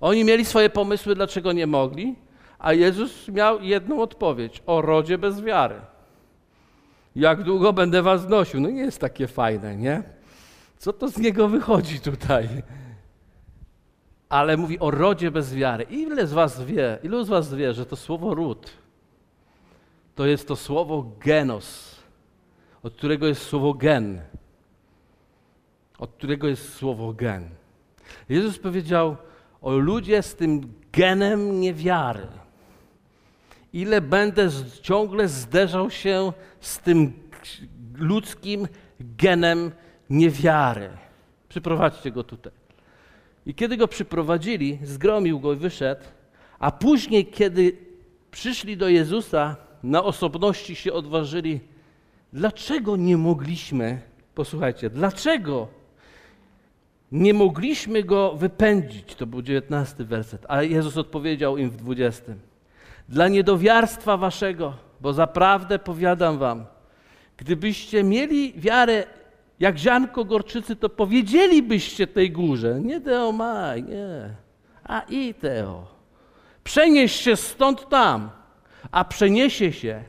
Oni 0.00 0.24
mieli 0.24 0.44
swoje 0.44 0.70
pomysły, 0.70 1.14
dlaczego 1.14 1.52
nie 1.52 1.66
mogli, 1.66 2.14
a 2.58 2.72
Jezus 2.72 3.28
miał 3.28 3.62
jedną 3.62 4.02
odpowiedź: 4.02 4.62
o 4.66 4.82
rodzie 4.82 5.18
bez 5.18 5.40
wiary. 5.40 5.80
Jak 7.16 7.42
długo 7.42 7.72
będę 7.72 8.02
was 8.02 8.28
nosił? 8.28 8.60
No 8.60 8.70
nie 8.70 8.80
jest 8.80 9.00
takie 9.00 9.26
fajne, 9.26 9.76
nie? 9.76 10.02
Co 10.78 10.92
to 10.92 11.08
z 11.08 11.18
niego 11.18 11.48
wychodzi 11.48 12.00
tutaj? 12.00 12.48
Ale 14.28 14.56
mówi 14.56 14.78
o 14.78 14.90
rodzie 14.90 15.30
bez 15.30 15.54
wiary. 15.54 15.84
Ile 15.84 16.26
z 16.26 16.32
was 16.32 16.64
wie, 16.64 16.98
ilu 17.02 17.24
z 17.24 17.28
was 17.28 17.54
wie, 17.54 17.74
że 17.74 17.86
to 17.86 17.96
słowo 17.96 18.34
ród 18.34 18.70
to 20.14 20.26
jest 20.26 20.48
to 20.48 20.56
słowo 20.56 21.12
genos, 21.20 21.96
od 22.82 22.94
którego 22.94 23.26
jest 23.26 23.42
słowo 23.42 23.74
gen. 23.74 24.20
Od 25.98 26.10
którego 26.12 26.48
jest 26.48 26.74
słowo 26.74 27.12
gen. 27.12 27.48
Jezus 28.28 28.58
powiedział 28.58 29.16
o 29.60 29.76
ludzie 29.76 30.22
z 30.22 30.34
tym 30.34 30.74
genem 30.92 31.60
niewiary 31.60 32.28
ile 33.72 34.00
będę 34.00 34.48
ciągle 34.82 35.28
zderzał 35.28 35.90
się 35.90 36.32
z 36.60 36.78
tym 36.78 37.12
ludzkim 37.94 38.68
genem 39.00 39.72
niewiary. 40.10 40.90
Przyprowadźcie 41.48 42.10
go 42.10 42.24
tutaj. 42.24 42.52
I 43.48 43.54
kiedy 43.54 43.76
go 43.76 43.88
przyprowadzili, 43.88 44.78
zgromił 44.82 45.40
go 45.40 45.52
i 45.52 45.56
wyszedł, 45.56 46.02
a 46.58 46.70
później, 46.70 47.26
kiedy 47.26 47.76
przyszli 48.30 48.76
do 48.76 48.88
Jezusa, 48.88 49.56
na 49.82 50.04
osobności 50.04 50.74
się 50.74 50.92
odważyli, 50.92 51.60
dlaczego 52.32 52.96
nie 52.96 53.16
mogliśmy, 53.16 54.00
posłuchajcie, 54.34 54.90
dlaczego 54.90 55.68
nie 57.12 57.34
mogliśmy 57.34 58.02
go 58.02 58.34
wypędzić? 58.34 59.14
To 59.14 59.26
był 59.26 59.42
dziewiętnasty 59.42 60.04
werset, 60.04 60.46
a 60.48 60.62
Jezus 60.62 60.96
odpowiedział 60.96 61.56
im 61.56 61.70
w 61.70 61.76
dwudziestym 61.76 62.40
dla 63.08 63.28
niedowiarstwa 63.28 64.16
waszego, 64.16 64.74
bo 65.00 65.12
zaprawdę 65.12 65.78
powiadam 65.78 66.38
wam, 66.38 66.64
gdybyście 67.36 68.04
mieli 68.04 68.52
wiarę 68.56 69.06
jak 69.60 69.78
ziarnko 69.78 70.24
gorczycy, 70.24 70.76
to 70.76 70.88
powiedzielibyście 70.88 72.06
tej 72.06 72.30
górze, 72.30 72.80
nie 72.80 73.00
Teomaj, 73.00 73.82
nie, 73.82 74.34
a 74.84 75.00
i 75.00 75.34
Teo. 75.34 75.86
Przenieś 76.64 77.12
się 77.12 77.36
stąd 77.36 77.88
tam, 77.88 78.30
a 78.90 79.04
przeniesie 79.04 79.72
się 79.72 80.02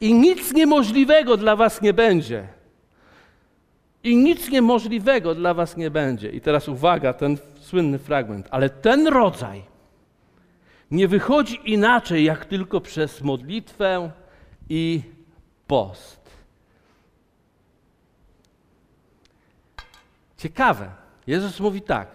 i 0.00 0.14
nic 0.14 0.52
niemożliwego 0.52 1.36
dla 1.36 1.56
was 1.56 1.82
nie 1.82 1.92
będzie. 1.92 2.48
I 4.04 4.16
nic 4.16 4.50
niemożliwego 4.50 5.34
dla 5.34 5.54
was 5.54 5.76
nie 5.76 5.90
będzie. 5.90 6.30
I 6.30 6.40
teraz 6.40 6.68
uwaga, 6.68 7.12
ten 7.12 7.38
słynny 7.60 7.98
fragment. 7.98 8.48
Ale 8.50 8.70
ten 8.70 9.06
rodzaj 9.06 9.62
nie 10.90 11.08
wychodzi 11.08 11.60
inaczej, 11.64 12.24
jak 12.24 12.44
tylko 12.44 12.80
przez 12.80 13.22
modlitwę 13.22 14.10
i 14.68 15.02
post. 15.66 16.21
Ciekawe. 20.42 20.90
Jezus 21.26 21.60
mówi 21.60 21.82
tak. 21.82 22.08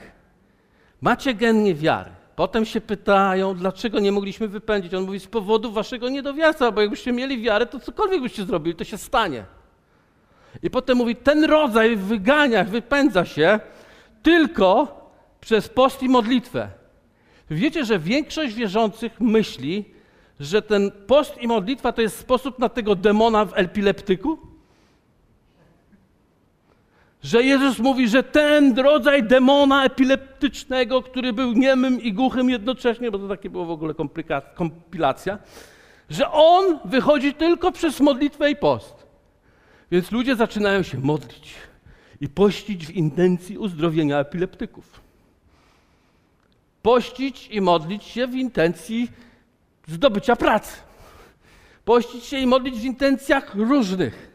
Macie 1.01 1.33
gen 1.33 1.63
niewiary. 1.63 2.11
Potem 2.35 2.65
się 2.65 2.81
pytają, 2.81 3.55
dlaczego 3.55 3.99
nie 3.99 4.11
mogliśmy 4.11 4.47
wypędzić. 4.47 4.93
On 4.93 5.03
mówi, 5.03 5.19
z 5.19 5.27
powodu 5.27 5.71
waszego 5.71 6.09
niedowiarstwa, 6.09 6.71
bo 6.71 6.81
jakbyście 6.81 7.11
mieli 7.11 7.41
wiarę, 7.41 7.65
to 7.65 7.79
cokolwiek 7.79 8.21
byście 8.21 8.45
zrobili, 8.45 8.75
to 8.75 8.83
się 8.83 8.97
stanie. 8.97 9.45
I 10.63 10.69
potem 10.69 10.97
mówi, 10.97 11.15
ten 11.15 11.43
rodzaj 11.43 11.95
wygania, 11.95 12.63
wypędza 12.63 13.25
się 13.25 13.59
tylko 14.23 14.97
przez 15.41 15.69
post 15.69 16.03
i 16.03 16.09
modlitwę. 16.09 16.69
Wiecie, 17.49 17.85
że 17.85 17.99
większość 17.99 18.53
wierzących 18.53 19.21
myśli, 19.21 19.85
że 20.39 20.61
ten 20.61 20.91
post 21.07 21.41
i 21.41 21.47
modlitwa 21.47 21.91
to 21.91 22.01
jest 22.01 22.19
sposób 22.19 22.59
na 22.59 22.69
tego 22.69 22.95
demona 22.95 23.45
w 23.45 23.57
epileptyku? 23.57 24.46
Że 27.27 27.43
Jezus 27.43 27.79
mówi, 27.79 28.07
że 28.07 28.23
ten 28.23 28.79
rodzaj 28.79 29.23
demona 29.23 29.85
epileptycznego, 29.85 31.01
który 31.01 31.33
był 31.33 31.53
niemym 31.53 32.01
i 32.01 32.13
głuchym 32.13 32.49
jednocześnie, 32.49 33.11
bo 33.11 33.19
to 33.19 33.27
takie 33.27 33.49
było 33.49 33.65
w 33.65 33.71
ogóle 33.71 33.93
kompilacja, 34.55 35.39
że 36.09 36.31
on 36.31 36.79
wychodzi 36.85 37.33
tylko 37.33 37.71
przez 37.71 37.99
modlitwę 37.99 38.51
i 38.51 38.55
post. 38.55 39.07
Więc 39.91 40.11
ludzie 40.11 40.35
zaczynają 40.35 40.83
się 40.83 40.97
modlić 40.97 41.53
i 42.21 42.29
pościć 42.29 42.85
w 42.85 42.91
intencji 42.91 43.57
uzdrowienia 43.57 44.19
epileptyków 44.19 45.01
pościć 46.81 47.47
i 47.47 47.61
modlić 47.61 48.03
się 48.03 48.27
w 48.27 48.35
intencji 48.35 49.11
zdobycia 49.87 50.35
pracy. 50.35 50.77
Pościć 51.85 52.23
się 52.23 52.37
i 52.37 52.47
modlić 52.47 52.75
w 52.79 52.83
intencjach 52.83 53.55
różnych, 53.55 54.31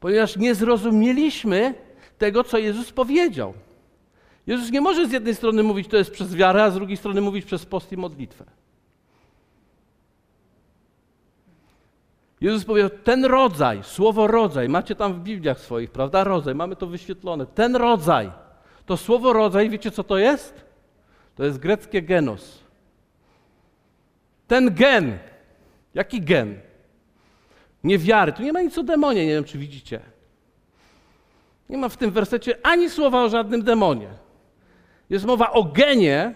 ponieważ 0.00 0.36
nie 0.36 0.54
zrozumieliśmy 0.54 1.87
tego, 2.18 2.44
co 2.44 2.58
Jezus 2.58 2.92
powiedział. 2.92 3.54
Jezus 4.46 4.70
nie 4.70 4.80
może 4.80 5.06
z 5.06 5.12
jednej 5.12 5.34
strony 5.34 5.62
mówić, 5.62 5.88
to 5.88 5.96
jest 5.96 6.10
przez 6.10 6.34
wiarę, 6.34 6.64
a 6.64 6.70
z 6.70 6.74
drugiej 6.74 6.96
strony 6.96 7.20
mówić 7.20 7.44
przez 7.44 7.66
post 7.66 7.92
i 7.92 7.96
modlitwę. 7.96 8.44
Jezus 12.40 12.64
powiedział, 12.64 12.90
ten 13.04 13.24
rodzaj, 13.24 13.80
słowo 13.82 14.26
rodzaj, 14.26 14.68
macie 14.68 14.94
tam 14.94 15.14
w 15.14 15.20
Bibliach 15.20 15.60
swoich, 15.60 15.90
prawda? 15.90 16.24
Rodzaj, 16.24 16.54
mamy 16.54 16.76
to 16.76 16.86
wyświetlone. 16.86 17.46
Ten 17.46 17.76
rodzaj 17.76 18.30
To 18.86 18.96
słowo 18.96 19.32
rodzaj, 19.32 19.70
wiecie 19.70 19.90
co 19.90 20.04
to 20.04 20.18
jest? 20.18 20.64
To 21.36 21.44
jest 21.44 21.58
greckie 21.58 22.02
genos. 22.02 22.58
Ten 24.46 24.74
gen, 24.74 25.18
jaki 25.94 26.20
gen? 26.20 26.60
Niewiary. 27.84 28.32
Tu 28.32 28.42
nie 28.42 28.52
ma 28.52 28.62
nic 28.62 28.78
o 28.78 28.82
demonie, 28.82 29.26
nie 29.26 29.32
wiem 29.32 29.44
czy 29.44 29.58
widzicie. 29.58 30.00
Nie 31.68 31.78
ma 31.78 31.88
w 31.88 31.96
tym 31.96 32.10
wersecie 32.10 32.58
ani 32.62 32.90
słowa 32.90 33.22
o 33.22 33.28
żadnym 33.28 33.62
demonie. 33.62 34.08
Jest 35.10 35.24
mowa 35.24 35.52
o 35.52 35.64
genie, 35.64 36.34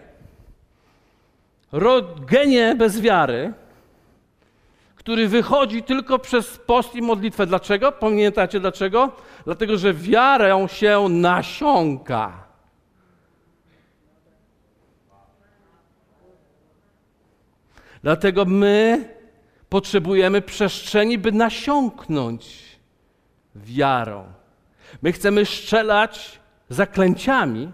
genie 2.27 2.75
bez 2.75 3.01
wiary, 3.01 3.53
który 4.97 5.29
wychodzi 5.29 5.83
tylko 5.83 6.18
przez 6.18 6.59
post 6.59 6.95
i 6.95 7.03
modlitwę. 7.03 7.47
Dlaczego? 7.47 7.92
Pamiętacie 7.92 8.61
dlaczego? 8.61 9.12
Dlatego, 9.45 9.77
że 9.77 9.95
wiarę 9.95 10.66
się 10.68 11.07
nasiąka. 11.09 12.45
Dlatego 18.03 18.45
my 18.45 19.09
potrzebujemy 19.68 20.42
przestrzeni, 20.42 21.18
by 21.18 21.33
nasiąknąć 21.33 22.62
wiarą. 23.55 24.41
My 25.02 25.12
chcemy 25.12 25.46
strzelać 25.46 26.40
zaklęciami, 26.68 27.72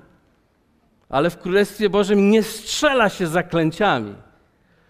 ale 1.09 1.31
w 1.31 1.39
Królestwie 1.39 1.91
Bożym 1.91 2.31
nie 2.31 2.43
strzela 2.43 3.09
się 3.09 3.27
zaklęciami. 3.27 4.15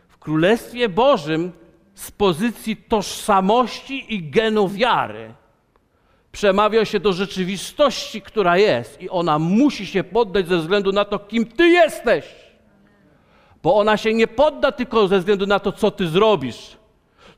W 0.09 0.19
Królestwie 0.19 0.89
Bożym 0.89 1.53
z 1.95 2.11
pozycji 2.11 2.77
tożsamości 2.77 4.15
i 4.15 4.31
genu 4.31 4.69
wiary 4.69 5.35
przemawia 6.33 6.85
się 6.85 7.01
do 7.01 7.13
rzeczywistości, 7.13 8.23
która 8.23 8.59
jest 8.59 9.03
i 9.03 9.11
ona 9.11 9.39
musi 9.39 9.87
się 9.87 10.05
poddać 10.05 10.49
ze 10.49 10.59
względu 10.59 10.93
na 10.93 11.05
to, 11.05 11.19
kim 11.19 11.47
ty 11.47 11.69
jesteś. 11.69 12.25
Bo 13.63 13.77
ona 13.77 13.97
się 13.97 14.15
nie 14.15 14.27
podda 14.27 14.73
tylko 14.73 15.09
ze 15.09 15.19
względu 15.19 15.47
na 15.47 15.59
to, 15.59 15.73
co 15.73 15.91
ty 15.91 16.09
zrobisz. 16.09 16.78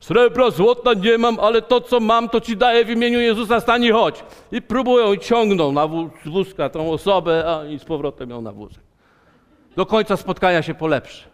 Srebra, 0.01 0.51
złota 0.51 0.93
nie 0.93 1.17
mam, 1.17 1.39
ale 1.39 1.61
to, 1.61 1.81
co 1.81 1.99
mam, 1.99 2.29
to 2.29 2.41
ci 2.41 2.57
daję 2.57 2.85
w 2.85 2.89
imieniu 2.89 3.19
Jezusa, 3.19 3.59
stań 3.59 3.83
i 3.83 3.91
chodź. 3.91 4.23
I 4.51 4.61
próbują 4.61 5.13
i 5.13 5.19
ciągną 5.19 5.71
na 5.71 5.87
wózka 6.25 6.69
tą 6.69 6.91
osobę, 6.91 7.43
a 7.47 7.65
i 7.65 7.79
z 7.79 7.85
powrotem 7.85 8.29
ją 8.29 8.41
na 8.41 8.51
wózek. 8.51 8.83
Do 9.75 9.85
końca 9.85 10.17
spotkania 10.17 10.61
się 10.61 10.73
polepszy. 10.73 11.27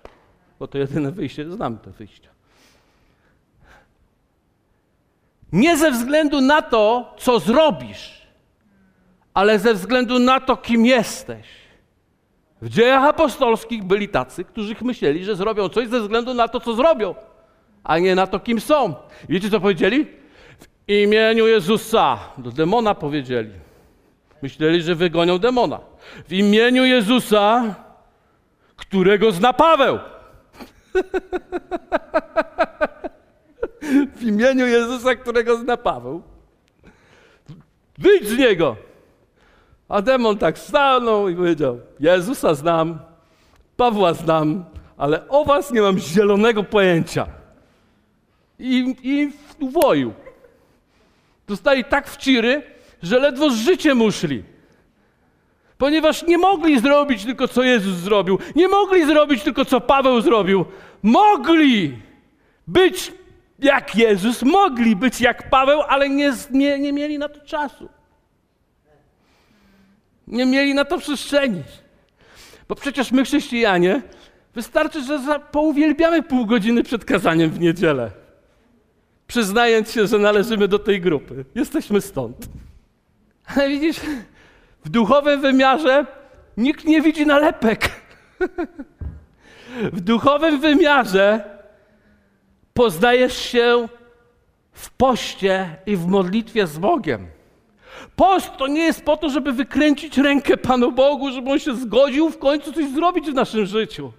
Bo 0.59 0.67
to 0.67 0.77
jedyne 0.77 1.11
wyjście, 1.11 1.51
znam 1.51 1.77
te 1.77 1.91
wyjścia. 1.91 2.29
Nie 5.51 5.77
ze 5.77 5.91
względu 5.91 6.41
na 6.41 6.61
to, 6.61 7.13
co 7.17 7.39
zrobisz, 7.39 8.21
ale 9.33 9.59
ze 9.59 9.73
względu 9.73 10.19
na 10.19 10.39
to, 10.39 10.57
kim 10.57 10.85
jesteś. 10.85 11.45
W 12.61 12.69
dziejach 12.69 13.03
apostolskich 13.03 13.83
byli 13.83 14.09
tacy, 14.09 14.43
którzy 14.43 14.75
myśleli, 14.81 15.23
że 15.23 15.35
zrobią 15.35 15.69
coś 15.69 15.87
ze 15.87 15.99
względu 15.99 16.33
na 16.33 16.47
to, 16.47 16.59
co 16.59 16.73
zrobią, 16.73 17.15
a 17.87 17.99
nie 17.99 18.15
na 18.15 18.27
to, 18.27 18.39
kim 18.39 18.59
są. 18.59 18.95
Wiecie, 19.29 19.49
co 19.49 19.59
powiedzieli? 19.59 20.07
W 20.59 20.67
imieniu 20.87 21.47
Jezusa. 21.47 22.19
Do 22.37 22.51
demona 22.51 22.95
powiedzieli. 22.95 23.49
Myśleli, 24.41 24.81
że 24.81 24.95
wygonią 24.95 25.39
demona. 25.39 25.79
W 26.27 26.33
imieniu 26.33 26.85
Jezusa, 26.85 27.75
którego 28.75 29.31
zna 29.31 29.53
Paweł. 29.53 29.99
w 34.17 34.23
imieniu 34.23 34.67
Jezusa, 34.67 35.15
którego 35.15 35.57
zna 35.57 35.77
Paweł. 35.77 36.21
Wyjdź 37.97 38.27
z 38.27 38.37
niego. 38.37 38.75
A 39.89 40.01
demon 40.01 40.37
tak 40.37 40.59
stanął 40.59 41.29
i 41.29 41.35
powiedział: 41.35 41.79
Jezusa 41.99 42.53
znam, 42.53 42.99
Pawła 43.77 44.13
znam, 44.13 44.65
ale 44.97 45.27
o 45.27 45.45
was 45.45 45.71
nie 45.71 45.81
mam 45.81 45.99
zielonego 45.99 46.63
pojęcia. 46.63 47.36
I, 48.59 48.95
i 49.03 49.31
uwoił. 49.59 50.13
Dostali 51.47 51.83
tak 51.83 52.09
w 52.09 52.17
ciry, 52.17 52.63
że 53.03 53.19
ledwo 53.19 53.49
z 53.49 53.55
życiem 53.55 54.01
uszli. 54.01 54.43
Ponieważ 55.77 56.23
nie 56.23 56.37
mogli 56.37 56.79
zrobić 56.79 57.25
tylko 57.25 57.47
co 57.47 57.63
Jezus 57.63 57.93
zrobił, 57.93 58.39
nie 58.55 58.67
mogli 58.67 59.05
zrobić 59.05 59.43
tylko 59.43 59.65
co 59.65 59.81
Paweł 59.81 60.21
zrobił. 60.21 60.65
Mogli 61.03 61.97
być 62.67 63.13
jak 63.59 63.95
Jezus, 63.95 64.43
mogli 64.43 64.95
być 64.95 65.21
jak 65.21 65.49
Paweł, 65.49 65.81
ale 65.81 66.09
nie, 66.09 66.33
nie, 66.51 66.79
nie 66.79 66.93
mieli 66.93 67.17
na 67.17 67.29
to 67.29 67.39
czasu. 67.39 67.89
Nie 70.27 70.45
mieli 70.45 70.73
na 70.73 70.85
to 70.85 70.97
przestrzeni. 70.97 71.63
Bo 72.67 72.75
przecież 72.75 73.11
my, 73.11 73.23
chrześcijanie, 73.23 74.01
wystarczy, 74.55 75.03
że 75.03 75.19
za, 75.19 75.39
pouwielbiamy 75.39 76.23
pół 76.23 76.45
godziny 76.45 76.83
przed 76.83 77.05
kazaniem 77.05 77.49
w 77.49 77.59
niedzielę. 77.59 78.11
Przyznając 79.27 79.91
się, 79.91 80.07
że 80.07 80.17
należymy 80.17 80.67
do 80.67 80.79
tej 80.79 81.01
grupy. 81.01 81.45
Jesteśmy 81.55 82.01
stąd. 82.01 82.49
Ale 83.45 83.69
widzisz, 83.69 83.99
w 84.85 84.89
duchowym 84.89 85.41
wymiarze 85.41 86.05
nikt 86.57 86.85
nie 86.85 87.01
widzi 87.01 87.25
nalepek. 87.25 87.89
w 89.93 90.01
duchowym 90.01 90.59
wymiarze 90.59 91.43
poznajesz 92.73 93.37
się 93.37 93.87
w 94.71 94.89
poście 94.91 95.75
i 95.85 95.95
w 95.95 96.07
modlitwie 96.07 96.67
z 96.67 96.77
Bogiem. 96.77 97.27
Post 98.15 98.57
to 98.57 98.67
nie 98.67 98.81
jest 98.81 99.05
po 99.05 99.17
to, 99.17 99.29
żeby 99.29 99.51
wykręcić 99.51 100.17
rękę 100.17 100.57
Panu 100.57 100.91
Bogu, 100.91 101.31
żeby 101.31 101.51
On 101.51 101.59
się 101.59 101.75
zgodził 101.75 102.29
w 102.29 102.37
końcu 102.37 102.73
coś 102.73 102.89
zrobić 102.89 103.31
w 103.31 103.33
naszym 103.33 103.65
życiu. 103.65 104.13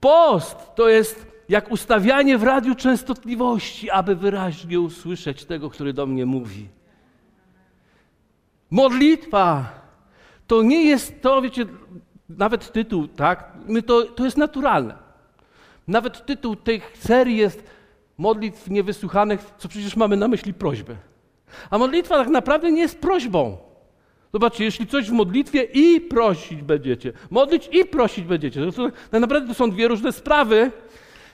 Post 0.00 0.56
to 0.74 0.88
jest 0.88 1.31
jak 1.52 1.70
ustawianie 1.70 2.38
w 2.38 2.42
radiu 2.42 2.74
częstotliwości, 2.74 3.90
aby 3.90 4.16
wyraźnie 4.16 4.80
usłyszeć 4.80 5.44
tego, 5.44 5.70
który 5.70 5.92
do 5.92 6.06
mnie 6.06 6.26
mówi. 6.26 6.68
Modlitwa 8.70 9.70
to 10.46 10.62
nie 10.62 10.84
jest 10.84 11.22
to, 11.22 11.42
wiecie, 11.42 11.66
nawet 12.28 12.72
tytuł, 12.72 13.08
tak? 13.08 13.52
My 13.68 13.82
to, 13.82 14.02
to 14.02 14.24
jest 14.24 14.36
naturalne. 14.36 14.94
Nawet 15.88 16.26
tytuł 16.26 16.56
tej 16.56 16.80
serii 16.98 17.36
jest 17.36 17.62
modlitw 18.18 18.70
niewysłuchanych, 18.70 19.40
co 19.58 19.68
przecież 19.68 19.96
mamy 19.96 20.16
na 20.16 20.28
myśli 20.28 20.54
prośby. 20.54 20.96
A 21.70 21.78
modlitwa 21.78 22.16
tak 22.16 22.28
naprawdę 22.28 22.72
nie 22.72 22.80
jest 22.80 23.00
prośbą. 23.00 23.56
Zobaczcie, 24.32 24.64
jeśli 24.64 24.86
coś 24.86 25.10
w 25.10 25.12
modlitwie 25.12 25.62
i 25.62 26.00
prosić 26.00 26.62
będziecie, 26.62 27.12
modlić 27.30 27.68
i 27.72 27.84
prosić 27.84 28.24
będziecie. 28.24 28.72
To, 28.72 28.90
tak 29.10 29.20
naprawdę 29.20 29.48
to 29.48 29.54
są 29.54 29.70
dwie 29.70 29.88
różne 29.88 30.12
sprawy, 30.12 30.70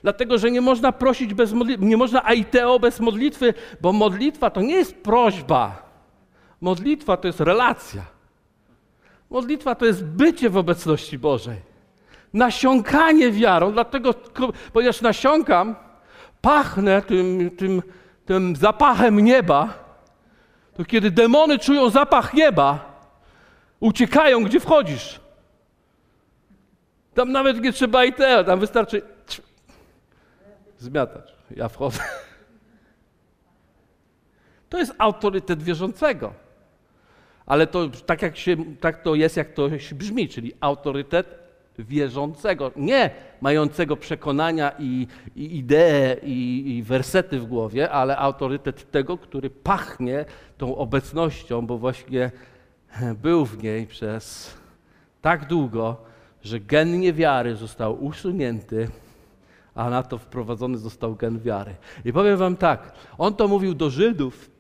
dlatego 0.02 0.38
że 0.38 0.50
nie 0.50 0.60
można 0.60 0.92
prosić 0.92 1.34
bez 1.34 1.52
modlitwy, 1.52 1.86
nie 1.86 1.96
można 1.96 2.24
aiteo 2.24 2.78
bez 2.78 3.00
modlitwy, 3.00 3.54
bo 3.80 3.92
modlitwa 3.92 4.50
to 4.50 4.60
nie 4.60 4.74
jest 4.74 4.94
prośba. 4.94 5.88
Modlitwa 6.60 7.16
to 7.16 7.26
jest 7.26 7.40
relacja. 7.40 8.02
Modlitwa 9.30 9.74
to 9.74 9.86
jest 9.86 10.04
bycie 10.04 10.50
w 10.50 10.56
obecności 10.56 11.18
Bożej 11.18 11.68
nasiąkanie 12.32 13.32
wiarą, 13.32 13.72
dlatego, 13.72 14.14
ponieważ 14.72 15.00
nasiąkam, 15.00 15.76
pachnę 16.40 17.02
tym, 17.02 17.50
tym, 17.56 17.82
tym 18.26 18.56
zapachem 18.56 19.20
nieba, 19.20 19.74
to 20.76 20.84
kiedy 20.84 21.10
demony 21.10 21.58
czują 21.58 21.90
zapach 21.90 22.34
nieba, 22.34 22.98
uciekają, 23.80 24.44
gdzie 24.44 24.60
wchodzisz. 24.60 25.20
Tam 27.14 27.32
nawet 27.32 27.62
nie 27.62 27.72
trzeba 27.72 28.04
i 28.04 28.12
te, 28.12 28.44
tam 28.44 28.60
wystarczy 28.60 29.02
zmiatać. 30.78 31.34
Ja 31.56 31.68
wchodzę. 31.68 32.00
To 34.68 34.78
jest 34.78 34.94
autorytet 34.98 35.62
wierzącego. 35.62 36.32
Ale 37.46 37.66
to 37.66 37.88
tak, 38.06 38.22
jak 38.22 38.36
się, 38.36 38.56
tak 38.80 39.02
to 39.02 39.14
jest, 39.14 39.36
jak 39.36 39.52
to 39.52 39.78
się 39.78 39.94
brzmi, 39.94 40.28
czyli 40.28 40.52
autorytet 40.60 41.38
wierzącego, 41.78 42.72
nie 42.76 43.10
mającego 43.40 43.96
przekonania 43.96 44.72
i, 44.78 45.06
i 45.36 45.56
idee 45.56 46.16
i, 46.22 46.76
i 46.76 46.82
wersety 46.82 47.40
w 47.40 47.46
głowie, 47.46 47.90
ale 47.90 48.16
autorytet 48.16 48.90
tego, 48.90 49.18
który 49.18 49.50
pachnie 49.50 50.24
tą 50.58 50.76
obecnością, 50.76 51.66
bo 51.66 51.78
właśnie 51.78 52.30
był 53.22 53.46
w 53.46 53.62
niej 53.62 53.86
przez 53.86 54.54
tak 55.22 55.46
długo, 55.46 55.96
że 56.42 56.60
gen 56.60 57.00
niewiary 57.00 57.56
został 57.56 58.04
usunięty, 58.04 58.88
a 59.78 59.90
na 59.90 60.02
to 60.02 60.18
wprowadzony 60.18 60.78
został 60.78 61.16
gen 61.16 61.38
wiary. 61.38 61.74
I 62.04 62.12
powiem 62.12 62.36
wam 62.36 62.56
tak, 62.56 62.92
on 63.18 63.34
to 63.34 63.48
mówił 63.48 63.74
do 63.74 63.90
Żydów, 63.90 64.50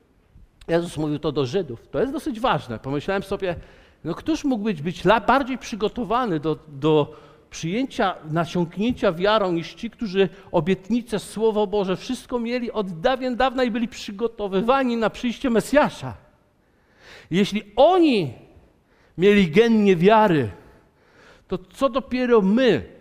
Jezus 0.68 0.96
mówił 0.96 1.18
to 1.18 1.32
do 1.32 1.46
Żydów. 1.46 1.88
To 1.90 2.00
jest 2.00 2.12
dosyć 2.12 2.40
ważne. 2.40 2.78
Pomyślałem 2.78 3.22
sobie, 3.22 3.56
no 4.04 4.14
któż 4.14 4.44
mógł 4.44 4.64
być 4.64 5.02
bardziej 5.26 5.58
przygotowany 5.58 6.40
do, 6.40 6.58
do 6.68 7.16
przyjęcia, 7.50 8.14
nasiąknięcia 8.30 9.12
wiarą 9.12 9.52
niż 9.52 9.74
ci, 9.74 9.90
którzy 9.90 10.28
obietnice, 10.52 11.18
Słowo 11.18 11.66
Boże, 11.66 11.96
wszystko 11.96 12.38
mieli 12.38 12.72
od 12.72 13.00
dawien 13.00 13.36
dawna 13.36 13.64
i 13.64 13.70
byli 13.70 13.88
przygotowywani 13.88 14.96
na 14.96 15.10
przyjście 15.10 15.50
Mesjasza. 15.50 16.14
Jeśli 17.30 17.62
oni 17.76 18.32
mieli 19.18 19.50
gen 19.50 19.84
niewiary, 19.84 20.50
to 21.48 21.58
co 21.58 21.88
dopiero 21.88 22.42
my, 22.42 22.97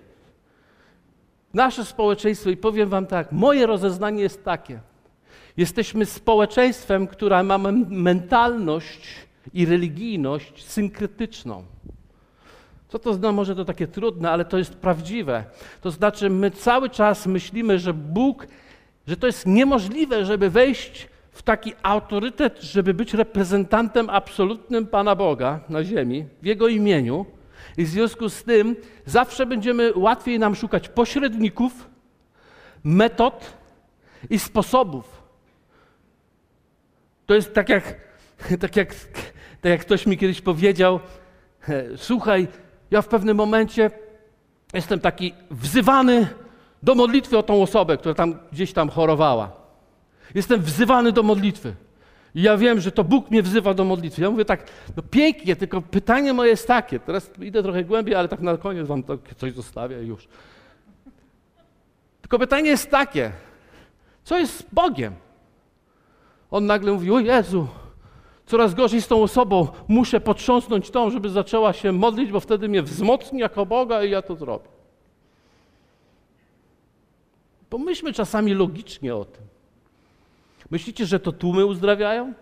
nasze 1.53 1.85
społeczeństwo, 1.85 2.49
i 2.49 2.57
powiem 2.57 2.89
Wam 2.89 3.05
tak, 3.05 3.31
moje 3.31 3.65
rozeznanie 3.65 4.21
jest 4.21 4.43
takie. 4.43 4.79
Jesteśmy 5.57 6.05
społeczeństwem, 6.05 7.07
które 7.07 7.43
ma 7.43 7.57
mentalność 7.89 9.07
i 9.53 9.65
religijność 9.65 10.65
synkretyczną. 10.65 11.63
Co 12.87 12.99
to 12.99 13.13
znaczy? 13.13 13.33
Może 13.33 13.55
to 13.55 13.65
takie 13.65 13.87
trudne, 13.87 14.31
ale 14.31 14.45
to 14.45 14.57
jest 14.57 14.75
prawdziwe. 14.75 15.43
To 15.81 15.91
znaczy, 15.91 16.29
my 16.29 16.51
cały 16.51 16.89
czas 16.89 17.27
myślimy, 17.27 17.79
że 17.79 17.93
Bóg, 17.93 18.47
że 19.07 19.17
to 19.17 19.27
jest 19.27 19.45
niemożliwe, 19.45 20.25
żeby 20.25 20.49
wejść 20.49 21.07
w 21.31 21.43
taki 21.43 21.73
autorytet, 21.83 22.61
żeby 22.61 22.93
być 22.93 23.13
reprezentantem 23.13 24.09
absolutnym 24.09 24.87
Pana 24.87 25.15
Boga 25.15 25.59
na 25.69 25.83
ziemi, 25.83 26.25
w 26.41 26.45
Jego 26.45 26.67
imieniu. 26.67 27.25
I 27.78 27.86
w 27.86 27.88
związku 27.88 28.30
z 28.30 28.43
tym 28.43 28.75
zawsze 29.05 29.45
będziemy 29.45 29.91
łatwiej 29.95 30.39
nam 30.39 30.55
szukać 30.55 30.89
pośredników, 30.89 31.89
metod 32.84 33.53
i 34.30 34.39
sposobów. 34.39 35.23
To 37.25 37.36
jest 37.36 37.53
tak 37.53 37.69
jak, 37.69 37.95
tak 38.61 38.75
jak, 38.75 38.95
tak 39.61 39.71
jak 39.71 39.82
ktoś 39.82 40.05
mi 40.05 40.17
kiedyś 40.17 40.41
powiedział, 40.41 40.99
słuchaj, 41.97 42.47
ja 42.91 43.01
w 43.01 43.07
pewnym 43.07 43.38
momencie 43.38 43.91
jestem 44.73 44.99
taki 44.99 45.34
wzywany 45.51 46.28
do 46.84 46.95
modlitwy 46.95 47.38
o 47.38 47.43
tą 47.43 47.61
osobę, 47.61 47.97
która 47.97 48.13
tam 48.13 48.39
gdzieś 48.51 48.73
tam 48.73 48.89
chorowała. 48.89 49.51
Jestem 50.36 50.61
wzywany 50.61 51.11
do 51.11 51.23
modlitwy. 51.23 51.75
I 52.38 52.41
ja 52.41 52.57
wiem, 52.57 52.79
że 52.79 52.91
to 52.91 53.03
Bóg 53.03 53.31
mnie 53.31 53.43
wzywa 53.43 53.73
do 53.73 53.83
modlitwy. 53.83 54.21
Ja 54.21 54.31
mówię 54.31 54.45
tak, 54.45 54.69
no 54.97 55.03
pięknie, 55.03 55.55
tylko 55.55 55.81
pytanie 55.81 56.33
moje 56.33 56.49
jest 56.49 56.67
takie. 56.67 56.99
Teraz 56.99 57.31
idę 57.41 57.63
trochę 57.63 57.83
głębiej, 57.83 58.15
ale 58.15 58.27
tak 58.27 58.39
na 58.39 58.57
koniec 58.57 58.88
wam 58.88 59.03
coś 59.38 59.53
zostawię 59.53 60.03
już. 60.03 60.27
Tylko 62.21 62.39
pytanie 62.39 62.69
jest 62.69 62.91
takie, 62.91 63.31
co 64.23 64.39
jest 64.39 64.57
z 64.57 64.63
Bogiem? 64.73 65.13
On 66.51 66.65
nagle 66.65 66.91
mówi, 66.91 67.11
o 67.11 67.19
Jezu, 67.19 67.67
coraz 68.45 68.73
gorzej 68.73 69.01
z 69.01 69.07
tą 69.07 69.23
osobą, 69.23 69.67
muszę 69.88 70.19
potrząsnąć 70.19 70.89
tą, 70.89 71.09
żeby 71.09 71.29
zaczęła 71.29 71.73
się 71.73 71.91
modlić, 71.91 72.31
bo 72.31 72.39
wtedy 72.39 72.69
mnie 72.69 72.81
wzmocni 72.81 73.39
jako 73.39 73.65
Boga 73.65 74.03
i 74.03 74.09
ja 74.09 74.21
to 74.21 74.35
zrobię. 74.35 74.69
Pomyślmy 77.69 78.13
czasami 78.13 78.53
logicznie 78.53 79.15
o 79.15 79.25
tym. 79.25 79.57
Myślicie, 80.72 81.05
że 81.05 81.20
to 81.20 81.32
tłumy 81.32 81.65
uzdrawiają? 81.65 82.34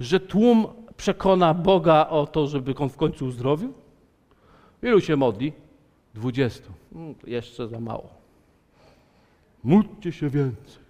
Że 0.00 0.20
tłum 0.20 0.66
przekona 0.96 1.54
Boga 1.54 2.06
o 2.08 2.26
to, 2.26 2.46
żeby 2.46 2.74
on 2.74 2.88
w 2.88 2.96
końcu 2.96 3.26
uzdrowił? 3.26 3.72
Ilu 4.82 5.00
się 5.00 5.16
modli? 5.16 5.52
Dwudziestu. 6.14 6.72
Hmm, 6.92 7.14
jeszcze 7.26 7.68
za 7.68 7.80
mało. 7.80 8.08
Módlcie 9.64 10.12
się 10.12 10.28
więcej. 10.28 10.82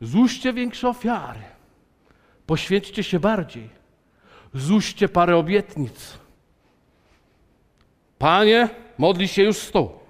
Złóżcie 0.00 0.52
większe 0.52 0.88
ofiary. 0.88 1.40
Poświęćcie 2.46 3.02
się 3.02 3.20
bardziej. 3.20 3.68
Złóżcie 4.54 5.08
parę 5.08 5.36
obietnic. 5.36 6.18
Panie, 8.18 8.68
modli 8.98 9.28
się 9.28 9.42
już 9.42 9.56
sto. 9.56 10.00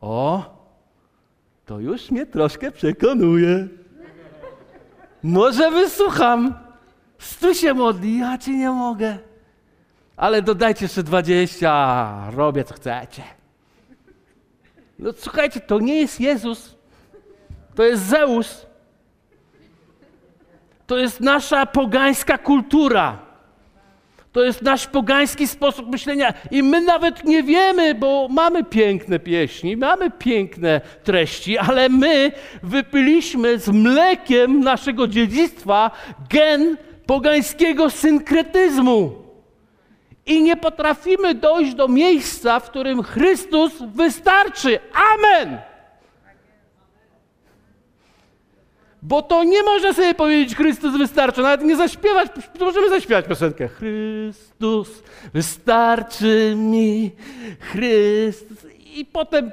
O, 0.00 0.53
to 1.66 1.80
już 1.80 2.10
mnie 2.10 2.26
troszkę 2.26 2.70
przekonuje. 2.72 3.68
Może 5.22 5.70
wysłucham. 5.70 6.54
Stu 7.18 7.54
się 7.54 7.74
modli, 7.74 8.18
ja 8.18 8.38
ci 8.38 8.50
nie 8.50 8.70
mogę. 8.70 9.18
Ale 10.16 10.42
dodajcie 10.42 10.84
jeszcze 10.84 11.02
dwadzieścia, 11.02 12.30
robię 12.30 12.64
co 12.64 12.74
chcecie. 12.74 13.22
No 14.98 15.12
słuchajcie, 15.16 15.60
to 15.60 15.78
nie 15.78 16.00
jest 16.00 16.20
Jezus, 16.20 16.76
to 17.74 17.82
jest 17.82 18.02
Zeus. 18.02 18.66
To 20.86 20.98
jest 20.98 21.20
nasza 21.20 21.66
pogańska 21.66 22.38
kultura. 22.38 23.23
To 24.34 24.44
jest 24.44 24.62
nasz 24.62 24.86
pogański 24.86 25.48
sposób 25.48 25.90
myślenia 25.90 26.34
i 26.50 26.62
my 26.62 26.80
nawet 26.80 27.24
nie 27.24 27.42
wiemy, 27.42 27.94
bo 27.94 28.28
mamy 28.30 28.64
piękne 28.64 29.18
pieśni, 29.18 29.76
mamy 29.76 30.10
piękne 30.10 30.80
treści, 31.04 31.58
ale 31.58 31.88
my 31.88 32.32
wypiliśmy 32.62 33.58
z 33.58 33.68
mlekiem 33.68 34.60
naszego 34.60 35.08
dziedzictwa 35.08 35.90
gen 36.30 36.76
pogańskiego 37.06 37.90
synkretyzmu. 37.90 39.12
I 40.26 40.42
nie 40.42 40.56
potrafimy 40.56 41.34
dojść 41.34 41.74
do 41.74 41.88
miejsca, 41.88 42.60
w 42.60 42.70
którym 42.70 43.02
Chrystus 43.02 43.72
wystarczy. 43.94 44.78
Amen! 45.14 45.58
Bo 49.04 49.22
to 49.22 49.44
nie 49.44 49.62
można 49.62 49.92
sobie 49.92 50.14
powiedzieć, 50.14 50.56
Chrystus 50.56 50.98
wystarczy, 50.98 51.42
nawet 51.42 51.62
nie 51.62 51.76
zaśpiewać, 51.76 52.30
możemy 52.60 52.90
zaśpiewać 52.90 53.26
piosenkę. 53.26 53.68
Chrystus 53.68 55.02
wystarczy 55.32 56.54
mi, 56.56 57.12
Chrystus. 57.60 58.66
I 58.96 59.04
potem 59.04 59.50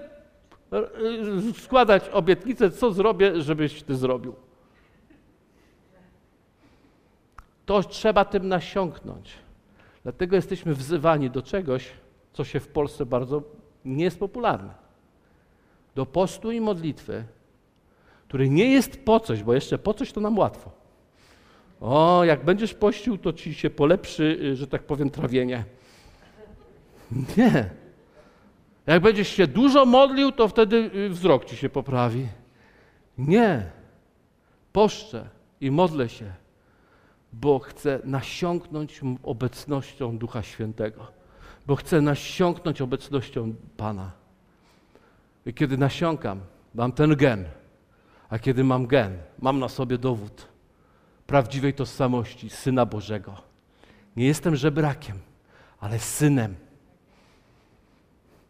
e, 0.73 1.53
składać 1.63 2.09
obietnicę, 2.09 2.71
co 2.71 2.91
zrobię, 2.91 3.41
żebyś 3.41 3.83
ty 3.83 3.95
zrobił. 3.95 4.35
To 7.65 7.83
trzeba 7.83 8.25
tym 8.25 8.47
nasiąknąć. 8.47 9.33
Dlatego 10.03 10.35
jesteśmy 10.35 10.73
wzywani 10.73 11.29
do 11.29 11.41
czegoś, 11.41 11.91
co 12.33 12.43
się 12.43 12.59
w 12.59 12.67
Polsce 12.67 13.05
bardzo 13.05 13.43
nie 13.85 14.03
jest 14.03 14.19
popularne. 14.19 14.73
Do 15.95 16.05
postu 16.05 16.51
i 16.51 16.61
modlitwy, 16.61 17.23
który 18.31 18.49
nie 18.49 18.71
jest 18.71 19.05
po 19.05 19.19
coś, 19.19 19.43
bo 19.43 19.53
jeszcze 19.53 19.77
po 19.77 19.93
coś 19.93 20.11
to 20.11 20.21
nam 20.21 20.37
łatwo. 20.37 20.71
O, 21.81 22.23
jak 22.23 22.45
będziesz 22.45 22.73
pościł, 22.73 23.17
to 23.17 23.33
ci 23.33 23.53
się 23.53 23.69
polepszy, 23.69 24.39
y, 24.43 24.55
że 24.55 24.67
tak 24.67 24.83
powiem, 24.83 25.09
trawienie. 25.09 25.63
Nie. 27.37 27.69
Jak 28.87 29.01
będziesz 29.01 29.27
się 29.27 29.47
dużo 29.47 29.85
modlił, 29.85 30.31
to 30.31 30.47
wtedy 30.47 30.91
y, 30.95 31.09
wzrok 31.09 31.45
ci 31.45 31.57
się 31.57 31.69
poprawi. 31.69 32.27
Nie. 33.17 33.65
Poszczę 34.73 35.29
i 35.61 35.71
modlę 35.71 36.09
się, 36.09 36.33
bo 37.33 37.59
chcę 37.59 37.99
nasiąknąć 38.03 39.01
obecnością 39.23 40.17
Ducha 40.17 40.43
Świętego, 40.43 41.07
bo 41.67 41.75
chcę 41.75 42.01
nasiąknąć 42.01 42.81
obecnością 42.81 43.55
Pana. 43.77 44.11
I 45.45 45.53
kiedy 45.53 45.77
nasiąkam, 45.77 46.39
mam 46.75 46.91
ten 46.91 47.15
gen, 47.15 47.45
a 48.31 48.39
kiedy 48.39 48.63
mam 48.63 48.87
gen, 48.87 49.17
mam 49.39 49.59
na 49.59 49.69
sobie 49.69 49.97
dowód 49.97 50.47
prawdziwej 51.27 51.73
tożsamości 51.73 52.49
Syna 52.49 52.85
Bożego. 52.85 53.37
Nie 54.15 54.25
jestem 54.25 54.55
żebrakiem, 54.55 55.17
ale 55.79 55.99
synem. 55.99 56.55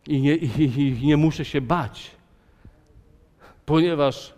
I 0.08 0.22
nie, 0.22 0.36
i, 0.36 0.64
i 0.80 1.08
nie 1.08 1.18
muszę 1.18 1.46
się 1.46 1.62
bać, 1.62 2.12
ponieważ 3.66 4.34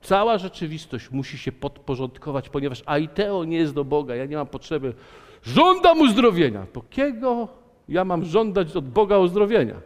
cała 0.00 0.38
rzeczywistość 0.38 1.10
musi 1.10 1.38
się 1.38 1.52
podporządkować, 1.52 2.48
ponieważ 2.48 2.82
aiteo 2.86 3.44
nie 3.44 3.56
jest 3.56 3.74
do 3.74 3.84
Boga. 3.84 4.14
Ja 4.14 4.26
nie 4.26 4.36
mam 4.36 4.46
potrzeby. 4.46 4.94
Żądam 5.42 6.00
uzdrowienia. 6.00 6.66
Po 6.72 6.82
kiego 6.82 7.48
ja 7.88 8.04
mam 8.04 8.24
żądać 8.24 8.76
od 8.76 8.88
Boga 8.88 9.18
uzdrowienia? 9.18 9.80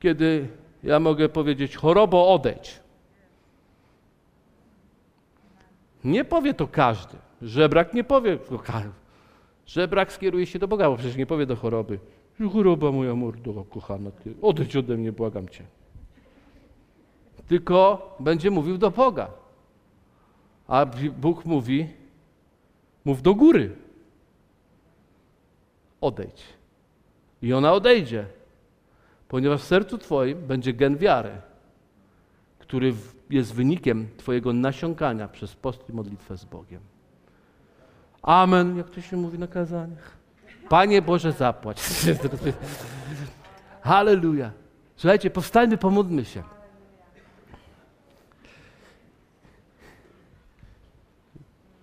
Kiedy 0.00 0.48
ja 0.82 1.00
mogę 1.00 1.28
powiedzieć, 1.28 1.76
chorobo 1.76 2.34
odejdź. 2.34 2.87
Nie 6.04 6.24
powie 6.24 6.54
to 6.54 6.66
każdy. 6.68 7.16
Żebrak 7.42 7.94
nie 7.94 8.04
powie. 8.04 8.38
Żebrak 9.66 10.12
skieruje 10.12 10.46
się 10.46 10.58
do 10.58 10.68
Boga, 10.68 10.90
bo 10.90 10.96
przecież 10.96 11.16
nie 11.16 11.26
powie 11.26 11.46
do 11.46 11.56
choroby. 11.56 11.98
Choroba 12.52 12.92
moja 12.92 13.14
mordo, 13.14 13.64
kochana, 13.64 14.10
ty, 14.10 14.34
odejdź 14.42 14.76
ode 14.76 14.96
mnie, 14.96 15.12
błagam 15.12 15.48
cię. 15.48 15.64
Tylko 17.46 18.16
będzie 18.20 18.50
mówił 18.50 18.78
do 18.78 18.90
Boga. 18.90 19.30
A 20.68 20.86
Bóg 21.16 21.44
mówi, 21.44 21.88
mów 23.04 23.22
do 23.22 23.34
góry. 23.34 23.76
Odejdź. 26.00 26.44
I 27.42 27.52
ona 27.52 27.72
odejdzie, 27.72 28.26
ponieważ 29.28 29.60
w 29.60 29.64
sercu 29.64 29.98
Twoim 29.98 30.46
będzie 30.46 30.72
gen 30.72 30.96
wiary, 30.96 31.40
który 32.58 32.94
jest 33.30 33.54
wynikiem 33.54 34.08
Twojego 34.16 34.52
nasiąkania 34.52 35.28
przez 35.28 35.54
post 35.54 35.88
i 35.88 35.92
modlitwę 35.92 36.36
z 36.36 36.44
Bogiem. 36.44 36.80
Amen, 38.22 38.76
jak 38.76 38.90
to 38.90 39.00
się 39.00 39.16
mówi 39.16 39.38
na 39.38 39.46
kazaniach. 39.46 40.12
Panie 40.68 41.02
Boże, 41.02 41.32
zapłać. 41.32 41.82
Halleluja. 43.80 44.52
Słuchajcie, 44.96 45.30
powstajmy, 45.30 45.78
pomódlmy 45.78 46.24
się. 46.24 46.42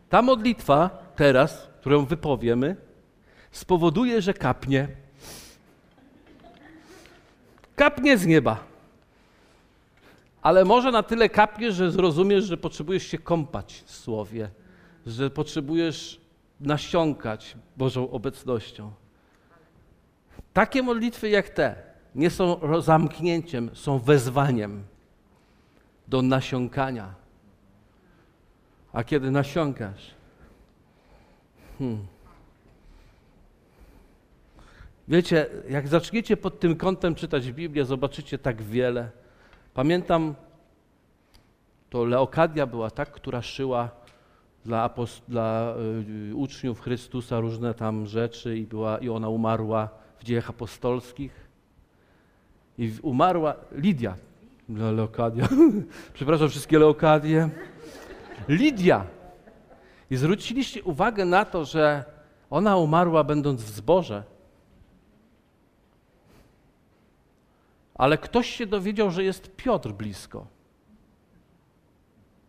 Ta 0.10 0.22
modlitwa 0.22 0.90
teraz, 1.16 1.68
którą 1.80 2.06
wypowiemy, 2.06 2.76
spowoduje, 3.52 4.22
że 4.22 4.34
kapnie. 4.34 4.88
Kapnie 7.76 8.18
z 8.18 8.26
nieba. 8.26 8.75
Ale 10.46 10.66
może 10.66 10.92
na 10.92 11.04
tyle 11.04 11.30
kapnie, 11.30 11.72
że 11.72 11.92
zrozumiesz, 11.92 12.46
że 12.46 12.58
potrzebujesz 12.58 13.04
się 13.04 13.18
kąpać 13.18 13.84
w 13.86 13.92
słowie, 13.92 14.50
że 15.06 15.30
potrzebujesz 15.30 16.22
nasiąkać 16.60 17.58
Bożą 17.78 18.12
obecnością. 18.12 18.92
Takie 20.54 20.84
modlitwy 20.84 21.30
jak 21.30 21.50
te 21.50 21.76
nie 22.16 22.30
są 22.30 22.60
zamknięciem, 22.82 23.70
są 23.74 24.00
wezwaniem 24.00 24.84
do 26.08 26.22
nasiąkania. 26.22 27.14
A 28.94 29.04
kiedy 29.04 29.32
nasiąkasz, 29.32 30.12
hmm. 31.80 32.06
wiecie, 35.08 35.46
jak 35.70 35.88
zaczniecie 35.88 36.38
pod 36.38 36.60
tym 36.60 36.76
kątem 36.76 37.16
czytać 37.16 37.52
Biblię, 37.52 37.86
zobaczycie 37.86 38.38
tak 38.38 38.62
wiele. 38.62 39.25
Pamiętam, 39.76 40.36
to 41.90 42.06
Leokadia 42.06 42.66
była 42.68 42.92
tak, 42.92 43.12
która 43.12 43.42
szyła 43.42 43.90
dla, 44.66 44.90
dla 45.28 45.76
y, 46.30 46.36
uczniów 46.36 46.82
Chrystusa 46.82 47.40
różne 47.40 47.74
tam 47.74 48.06
rzeczy 48.06 48.58
i, 48.58 48.64
była, 48.64 48.98
i 48.98 49.10
ona 49.10 49.30
umarła 49.30 49.90
w 50.20 50.24
dziejach 50.24 50.50
apostolskich. 50.50 51.48
I 52.78 52.94
umarła 53.02 53.56
Lidia, 53.72 54.16
Leokadia, 54.70 55.48
przepraszam 56.14 56.50
wszystkie 56.50 56.80
Leokadie. 56.80 57.50
Lidia. 58.48 59.06
I 60.10 60.16
zwróciliście 60.16 60.84
uwagę 60.84 61.26
na 61.26 61.46
to, 61.46 61.66
że 61.66 62.04
ona 62.50 62.78
umarła 62.78 63.24
będąc 63.24 63.64
w 63.64 63.70
zborze. 63.70 64.35
Ale 67.96 68.18
ktoś 68.18 68.50
się 68.50 68.66
dowiedział, 68.66 69.12
że 69.12 69.24
jest 69.24 69.56
Piotr 69.56 69.92
blisko. 69.92 70.48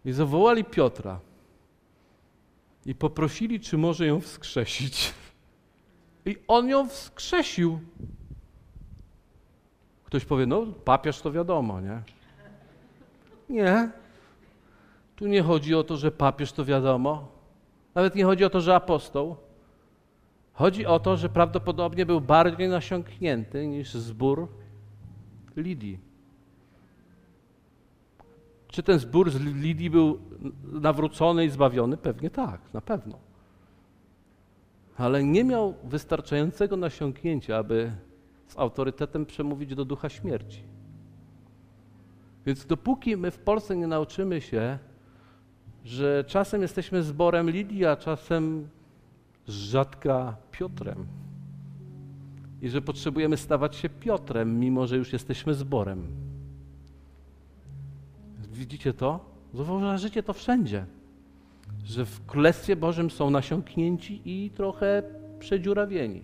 I 0.05 0.12
zawołali 0.12 0.64
Piotra. 0.64 1.20
I 2.86 2.94
poprosili, 2.94 3.61
czy 3.61 3.78
może 3.78 4.07
ją 4.07 4.20
wskrzesić. 4.20 5.14
I 6.26 6.36
on 6.49 6.68
ją 6.68 6.88
wskrzesił. 6.88 7.80
Ktoś 10.05 10.24
powie, 10.24 10.47
no 10.47 10.66
papież 10.84 11.20
to 11.20 11.32
wiadomo, 11.32 11.80
nie? 11.80 12.03
Nie. 13.49 13.90
Tu 15.16 15.26
nie 15.26 15.42
chodzi 15.42 15.74
o 15.74 15.84
to, 15.84 15.97
że 15.97 16.11
papież 16.11 16.53
to 16.53 16.64
wiadomo. 16.64 17.28
Nawet 17.94 18.14
nie 18.14 18.24
chodzi 18.24 18.44
o 18.44 18.51
to, 18.51 18.61
że 18.61 18.74
apostoł. 18.74 19.36
Chodzi 20.53 20.86
o 20.86 21.01
to, 21.01 21.16
że 21.16 21.28
prawdopodobnie 21.28 22.07
był 22.07 22.20
bardziej 22.20 22.68
nasiąknięty 22.68 23.66
niż 23.66 23.94
zbór 23.94 24.49
Lidii. 25.57 25.99
Czy 28.69 28.83
ten 28.83 28.99
zbór 28.99 29.31
z 29.31 29.41
Lidii 29.41 29.91
był 29.91 30.19
nawrócony 30.63 31.45
i 31.45 31.51
zbawiony? 31.51 31.97
Pewnie 31.97 32.31
tak, 32.31 32.61
na 32.73 32.81
pewno. 32.81 33.19
Ale 34.97 35.25
nie 35.25 35.45
miał 35.45 35.75
wystarczającego 35.85 36.77
nasiąknięcia, 36.77 37.57
aby 37.57 37.93
z 38.47 38.59
autorytetem 38.59 39.27
przemówić 39.27 39.75
do 39.75 39.85
ducha 39.85 40.09
śmierci. 40.09 40.63
Więc 42.47 42.67
dopóki 42.67 43.17
my 43.17 43.31
w 43.31 43.39
Polsce 43.39 43.77
nie 43.77 43.87
nauczymy 43.87 44.41
się, 44.41 44.79
że 45.85 46.25
czasem 46.27 46.63
jesteśmy 46.63 47.03
zborem 47.03 47.51
Lidii, 47.51 47.85
a 47.85 47.97
czasem 47.97 48.69
rzadka 49.49 50.37
Piotrem. 50.51 51.07
I 52.63 52.69
że 52.69 52.83
potrzebujemy 52.83 53.37
stawać 53.37 53.77
się 53.77 53.89
Piotrem, 53.89 54.61
mimo 54.61 54.87
że 54.87 54.97
już 54.97 55.13
jesteśmy 55.13 55.55
zborem. 55.55 56.07
Widzicie 58.53 58.95
to? 58.95 59.21
Zauważycie 59.55 60.23
to 60.23 60.33
wszędzie. 60.33 60.87
Że 61.85 62.07
w 62.07 62.27
Królestwie 62.27 62.77
Bożym 62.77 63.11
są 63.11 63.31
nasiąknięci 63.31 64.23
i 64.25 64.51
trochę 64.51 65.03
przedziurawieni. 65.39 66.23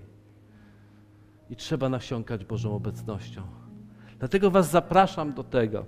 I 1.51 1.57
trzeba 1.57 1.89
nasiąkać 1.89 2.45
Bożą 2.45 2.77
obecnością. 2.77 3.43
Dlatego 4.19 4.51
Was 4.51 4.71
zapraszam 4.71 5.33
do 5.33 5.45
tego. 5.45 5.85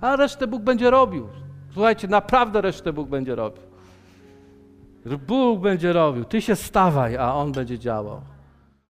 A 0.00 0.16
resztę 0.16 0.46
Bóg 0.46 0.62
będzie 0.62 0.90
robił. 0.90 1.28
Słuchajcie, 1.72 2.08
naprawdę 2.08 2.60
resztę 2.60 2.92
Bóg 2.92 3.08
będzie 3.08 3.34
robił. 3.34 3.62
Bóg 5.26 5.60
będzie 5.60 5.92
robił. 5.92 6.24
Ty 6.24 6.42
się 6.42 6.56
stawaj, 6.56 7.16
a 7.16 7.34
On 7.34 7.52
będzie 7.52 7.78
działał. 7.78 8.20